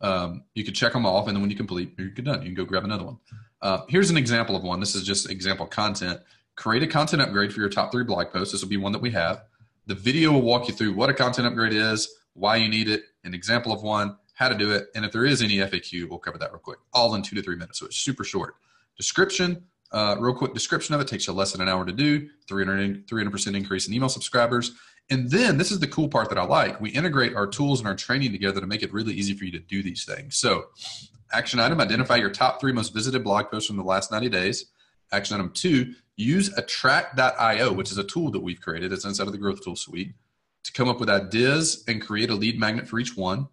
Um, 0.00 0.44
you 0.54 0.64
can 0.64 0.74
check 0.74 0.92
them 0.92 1.06
off, 1.06 1.26
and 1.26 1.36
then 1.36 1.40
when 1.40 1.50
you 1.50 1.56
complete, 1.56 1.94
you're 1.98 2.08
done. 2.10 2.42
You 2.42 2.48
can 2.48 2.54
go 2.54 2.64
grab 2.64 2.84
another 2.84 3.04
one. 3.04 3.18
Uh, 3.60 3.82
here's 3.88 4.10
an 4.10 4.16
example 4.16 4.56
of 4.56 4.62
one. 4.62 4.80
This 4.80 4.94
is 4.94 5.04
just 5.04 5.30
example 5.30 5.66
content. 5.66 6.20
Create 6.56 6.82
a 6.82 6.86
content 6.86 7.22
upgrade 7.22 7.52
for 7.52 7.60
your 7.60 7.70
top 7.70 7.92
three 7.92 8.04
blog 8.04 8.30
posts. 8.30 8.52
This 8.52 8.62
will 8.62 8.68
be 8.68 8.76
one 8.76 8.92
that 8.92 9.00
we 9.00 9.10
have. 9.12 9.44
The 9.86 9.94
video 9.94 10.32
will 10.32 10.42
walk 10.42 10.68
you 10.68 10.74
through 10.74 10.94
what 10.94 11.08
a 11.08 11.14
content 11.14 11.46
upgrade 11.46 11.72
is, 11.72 12.08
why 12.34 12.56
you 12.56 12.68
need 12.68 12.88
it, 12.88 13.02
an 13.24 13.34
example 13.34 13.72
of 13.72 13.82
one, 13.82 14.16
how 14.34 14.48
to 14.48 14.54
do 14.54 14.70
it, 14.72 14.86
and 14.94 15.04
if 15.04 15.12
there 15.12 15.24
is 15.24 15.42
any 15.42 15.56
FAQ, 15.58 16.08
we'll 16.08 16.18
cover 16.18 16.38
that 16.38 16.52
real 16.52 16.60
quick. 16.60 16.78
All 16.92 17.14
in 17.14 17.22
two 17.22 17.36
to 17.36 17.42
three 17.42 17.56
minutes, 17.56 17.78
so 17.78 17.86
it's 17.86 17.96
super 17.96 18.24
short. 18.24 18.54
Description, 18.96 19.64
uh, 19.92 20.16
real 20.18 20.34
quick 20.34 20.54
description 20.54 20.94
of 20.94 21.00
it 21.00 21.08
takes 21.08 21.26
you 21.26 21.32
less 21.32 21.52
than 21.52 21.60
an 21.60 21.68
hour 21.68 21.84
to 21.84 21.92
do. 21.92 22.28
300 22.48 23.30
percent 23.30 23.56
increase 23.56 23.86
in 23.88 23.94
email 23.94 24.08
subscribers, 24.08 24.72
and 25.10 25.30
then 25.30 25.58
this 25.58 25.70
is 25.70 25.80
the 25.80 25.86
cool 25.86 26.08
part 26.08 26.28
that 26.30 26.38
I 26.38 26.44
like. 26.44 26.80
We 26.80 26.90
integrate 26.90 27.34
our 27.34 27.46
tools 27.46 27.80
and 27.80 27.88
our 27.88 27.94
training 27.94 28.32
together 28.32 28.60
to 28.60 28.66
make 28.66 28.82
it 28.82 28.92
really 28.92 29.12
easy 29.12 29.34
for 29.34 29.44
you 29.44 29.52
to 29.52 29.58
do 29.58 29.82
these 29.82 30.04
things. 30.04 30.36
So, 30.36 30.66
action 31.32 31.60
item: 31.60 31.80
identify 31.80 32.16
your 32.16 32.30
top 32.30 32.60
three 32.60 32.72
most 32.72 32.94
visited 32.94 33.24
blog 33.24 33.50
posts 33.50 33.66
from 33.66 33.76
the 33.76 33.82
last 33.82 34.10
90 34.10 34.28
days. 34.28 34.66
Action 35.12 35.36
item 35.36 35.50
two: 35.50 35.94
use 36.16 36.56
attract.io, 36.56 37.72
which 37.72 37.90
is 37.90 37.98
a 37.98 38.04
tool 38.04 38.30
that 38.30 38.40
we've 38.40 38.60
created. 38.60 38.92
It's 38.92 39.04
inside 39.04 39.26
of 39.26 39.32
the 39.32 39.38
Growth 39.38 39.62
Tool 39.64 39.76
Suite 39.76 40.14
to 40.64 40.72
come 40.72 40.88
up 40.88 41.00
with 41.00 41.10
ideas 41.10 41.84
and 41.88 42.00
create 42.00 42.30
a 42.30 42.34
lead 42.34 42.58
magnet 42.58 42.88
for 42.88 42.98
each 42.98 43.16
one 43.16 43.48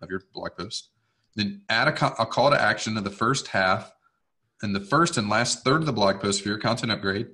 of 0.00 0.10
your 0.10 0.22
blog 0.32 0.56
posts. 0.56 0.88
Then 1.36 1.62
add 1.68 1.88
a, 1.88 2.22
a 2.22 2.26
call 2.26 2.50
to 2.50 2.60
action 2.60 2.94
to 2.94 3.00
the 3.00 3.10
first 3.10 3.48
half 3.48 3.92
and 4.62 4.74
the 4.74 4.80
first 4.80 5.18
and 5.18 5.28
last 5.28 5.64
third 5.64 5.80
of 5.80 5.86
the 5.86 5.92
blog 5.92 6.20
post 6.20 6.42
for 6.42 6.48
your 6.48 6.58
content 6.58 6.92
upgrade. 6.92 7.26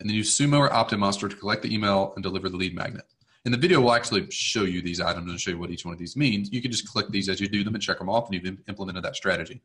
And 0.00 0.08
then 0.08 0.16
use 0.16 0.36
Sumo 0.36 0.58
or 0.58 0.70
OptinMonster 0.70 1.28
to 1.28 1.36
collect 1.36 1.62
the 1.62 1.74
email 1.74 2.12
and 2.14 2.22
deliver 2.22 2.48
the 2.48 2.56
lead 2.56 2.74
magnet. 2.74 3.04
And 3.44 3.54
the 3.54 3.58
video 3.58 3.80
will 3.80 3.92
actually 3.92 4.30
show 4.30 4.64
you 4.64 4.82
these 4.82 5.00
items 5.00 5.30
and 5.30 5.40
show 5.40 5.52
you 5.52 5.58
what 5.58 5.70
each 5.70 5.84
one 5.84 5.92
of 5.92 5.98
these 5.98 6.16
means. 6.16 6.52
You 6.52 6.60
can 6.60 6.70
just 6.70 6.88
click 6.88 7.08
these 7.08 7.28
as 7.28 7.40
you 7.40 7.48
do 7.48 7.64
them 7.64 7.74
and 7.74 7.82
check 7.82 7.98
them 7.98 8.08
off, 8.08 8.28
and 8.28 8.34
you've 8.34 8.58
implemented 8.68 9.04
that 9.04 9.16
strategy. 9.16 9.60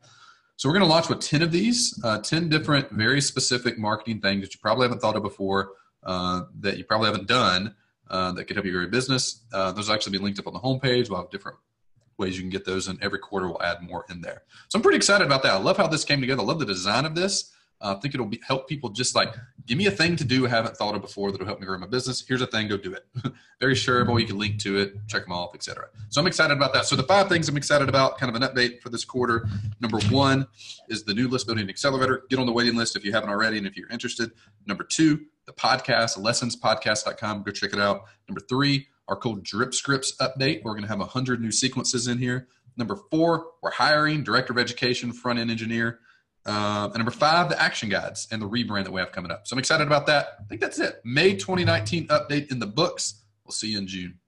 So 0.56 0.70
we're 0.70 0.74
going 0.74 0.86
to 0.86 0.89
launch 0.89 1.10
with 1.10 1.20
10 1.20 1.42
of 1.42 1.51
these, 1.51 2.00
uh, 2.03 2.20
10 2.20 2.50
different, 2.50 2.92
very 2.92 3.20
specific 3.20 3.77
marketing 3.77 4.22
things 4.22 4.42
that 4.42 4.53
you 4.53 4.60
probably 4.62 4.86
haven't 4.86 5.00
thought 5.00 5.15
of 5.15 5.24
before, 5.24 5.72
uh, 6.03 6.44
that 6.60 6.77
you 6.77 6.84
probably 6.84 7.08
haven't 7.08 7.27
done, 7.27 7.75
uh, 8.10 8.32
that 8.34 8.46
could 8.46 8.56
help 8.56 8.65
you 8.65 8.72
grow 8.72 8.82
your 8.82 8.89
business. 8.89 9.42
Uh, 9.51 9.72
those 9.72 9.88
will 9.88 9.96
actually 9.96 10.12
be 10.12 10.24
linked 10.24 10.39
up 10.39 10.48
on 10.48 10.53
the 10.53 10.60
homepage. 10.60 11.10
We'll 11.10 11.20
have 11.20 11.32
different 11.32 11.58
ways 12.18 12.36
you 12.36 12.42
can 12.42 12.50
get 12.50 12.65
those, 12.65 12.88
and 12.88 13.01
every 13.01 13.20
quarter 13.20 13.48
we'll 13.48 13.63
add 13.63 13.82
more 13.82 14.06
in 14.10 14.22
there. 14.22 14.44
So 14.70 14.77
I'm 14.77 14.84
pretty 14.84 14.98
excited 14.98 15.25
about 15.25 15.42
that. 15.44 15.53
I 15.53 15.58
love 15.58 15.77
how 15.77 15.88
this 15.88 16.06
came 16.06 16.22
together. 16.22 16.42
I 16.42 16.46
love 16.46 16.60
the 16.60 16.65
design 16.65 17.06
of 17.06 17.15
this. 17.15 17.51
Uh, 17.82 17.96
I 17.98 18.00
think 18.00 18.13
it'll 18.13 18.27
be, 18.27 18.39
help 18.46 18.68
people 18.68 18.89
just 18.89 19.15
like 19.15 19.34
give 19.65 19.77
me 19.77 19.88
a 19.88 19.92
thing 19.92 20.15
to 20.15 20.24
do 20.24 20.46
I 20.46 20.50
haven't 20.50 20.77
thought 20.77 20.96
of 20.96 21.01
before 21.01 21.32
that'll 21.32 21.46
help 21.46 21.60
me 21.60 21.65
grow 21.65 21.77
my 21.77 21.88
business. 21.88 22.24
Here's 22.25 22.42
a 22.42 22.48
thing, 22.48 22.68
go 22.68 22.77
do 22.77 22.94
it. 22.94 23.06
Very 23.60 23.75
shareable. 23.75 24.20
You 24.20 24.27
can 24.27 24.38
link 24.38 24.60
to 24.60 24.77
it, 24.77 24.96
check 25.08 25.24
them 25.24 25.34
off, 25.34 25.53
etc. 25.53 25.88
So 26.10 26.22
I'm 26.22 26.27
excited 26.27 26.56
about 26.56 26.74
that. 26.74 26.86
So 26.86 26.96
the 26.96 27.03
five 27.03 27.30
things 27.30 27.50
I'm 27.50 27.58
excited 27.58 27.89
about, 27.89 28.18
kind 28.18 28.34
of 28.34 28.42
an 28.42 28.48
update 28.48 28.82
for 28.82 28.89
this 28.89 29.06
quarter. 29.06 29.48
Number 29.80 30.00
one 30.10 30.48
is 30.89 31.03
the 31.03 31.13
new 31.13 31.27
list 31.27 31.48
building 31.48 31.70
accelerator. 31.70 32.24
Get 32.30 32.39
on 32.39 32.46
the 32.46 32.53
waiting 32.53 32.75
list 32.75 32.96
if 32.96 33.03
you 33.03 33.12
haven't 33.12 33.30
already, 33.30 33.58
and 33.58 33.68
if 33.68 33.75
you're 33.75 33.89
interested. 33.89 34.32
Number 34.65 34.84
two, 34.84 35.25
the 35.46 35.53
podcast, 35.53 36.18
lessonspodcast.com. 36.18 37.44
Go 37.44 37.51
check 37.51 37.74
it 37.74 37.80
out. 37.80 38.03
Number 38.27 38.42
three, 38.50 38.88
our 39.08 39.15
cool 39.15 39.36
drip 39.36 39.74
scripts 39.74 40.15
update. 40.18 40.63
We're 40.63 40.72
going 40.72 40.84
to 40.84 40.88
have 40.88 41.00
100 41.00 41.42
new 41.42 41.51
sequences 41.51 42.08
in 42.08 42.18
here. 42.18 42.48
Number 42.77 42.96
four, 43.12 43.48
we're 43.62 43.72
hiring 43.72 44.24
director 44.24 44.53
of 44.53 44.60
education, 44.60 45.12
front 45.13 45.39
end 45.39 45.51
engineer. 45.51 46.00
Uh, 46.45 46.85
and 46.85 46.95
number 46.95 47.12
five, 47.12 47.50
the 47.50 47.62
action 47.62 47.89
guides 47.89 48.27
and 48.31 48.41
the 48.41 48.50
rebrand 48.50 48.83
that 48.83 48.91
we 48.91 49.00
have 49.00 49.12
coming 49.12 49.31
up. 49.31 49.47
So 49.47 49.53
I'm 49.53 49.59
excited 49.59 49.88
about 49.88 50.07
that. 50.07 50.38
I 50.41 50.43
think 50.43 50.62
that's 50.62 50.79
it. 50.79 51.01
May 51.05 51.35
2019 51.35 52.07
update 52.07 52.51
in 52.51 52.59
the 52.59 52.68
books. 52.68 53.22
We'll 53.46 53.53
see 53.53 53.72
you 53.72 53.77
in 53.77 53.87
June. 53.87 54.20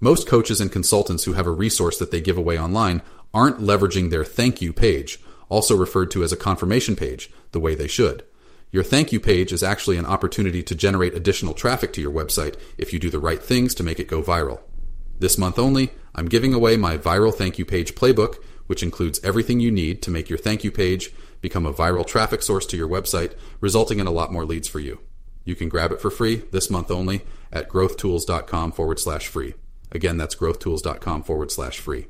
Most 0.00 0.26
coaches 0.26 0.60
and 0.60 0.70
consultants 0.70 1.24
who 1.24 1.34
have 1.34 1.46
a 1.46 1.50
resource 1.50 1.98
that 1.98 2.10
they 2.10 2.20
give 2.20 2.36
away 2.36 2.58
online 2.58 3.02
aren't 3.32 3.60
leveraging 3.60 4.10
their 4.10 4.24
thank 4.24 4.60
you 4.60 4.72
page, 4.72 5.18
also 5.48 5.76
referred 5.76 6.10
to 6.10 6.22
as 6.22 6.32
a 6.32 6.36
confirmation 6.36 6.96
page, 6.96 7.30
the 7.52 7.60
way 7.60 7.74
they 7.74 7.88
should. 7.88 8.22
Your 8.70 8.82
thank 8.82 9.12
you 9.12 9.20
page 9.20 9.52
is 9.52 9.62
actually 9.62 9.96
an 9.96 10.04
opportunity 10.04 10.62
to 10.62 10.74
generate 10.74 11.14
additional 11.14 11.54
traffic 11.54 11.92
to 11.94 12.00
your 12.00 12.12
website 12.12 12.56
if 12.76 12.92
you 12.92 12.98
do 12.98 13.08
the 13.08 13.18
right 13.18 13.42
things 13.42 13.74
to 13.74 13.82
make 13.82 13.98
it 13.98 14.08
go 14.08 14.22
viral. 14.22 14.60
This 15.18 15.38
month 15.38 15.58
only, 15.58 15.92
I'm 16.14 16.28
giving 16.28 16.52
away 16.52 16.76
my 16.76 16.98
viral 16.98 17.34
thank 17.34 17.58
you 17.58 17.64
page 17.64 17.94
playbook, 17.94 18.36
which 18.66 18.82
includes 18.82 19.20
everything 19.22 19.60
you 19.60 19.70
need 19.70 20.02
to 20.02 20.10
make 20.10 20.28
your 20.28 20.38
thank 20.38 20.64
you 20.64 20.70
page 20.70 21.12
become 21.40 21.66
a 21.66 21.72
viral 21.72 22.06
traffic 22.06 22.42
source 22.42 22.66
to 22.66 22.76
your 22.76 22.88
website, 22.88 23.32
resulting 23.60 24.00
in 24.00 24.06
a 24.06 24.12
lot 24.12 24.32
more 24.32 24.44
leads 24.44 24.68
for 24.68 24.80
you. 24.80 25.00
You 25.44 25.54
can 25.54 25.68
grab 25.68 25.92
it 25.92 26.00
for 26.00 26.10
free 26.10 26.42
this 26.50 26.70
month 26.70 26.90
only 26.90 27.24
at 27.52 27.68
growthtools.com 27.68 28.72
forward 28.72 28.98
slash 28.98 29.28
free. 29.28 29.54
Again, 29.92 30.16
that's 30.16 30.34
growthtools.com 30.34 31.22
forward 31.22 31.50
slash 31.50 31.78
free. 31.78 32.08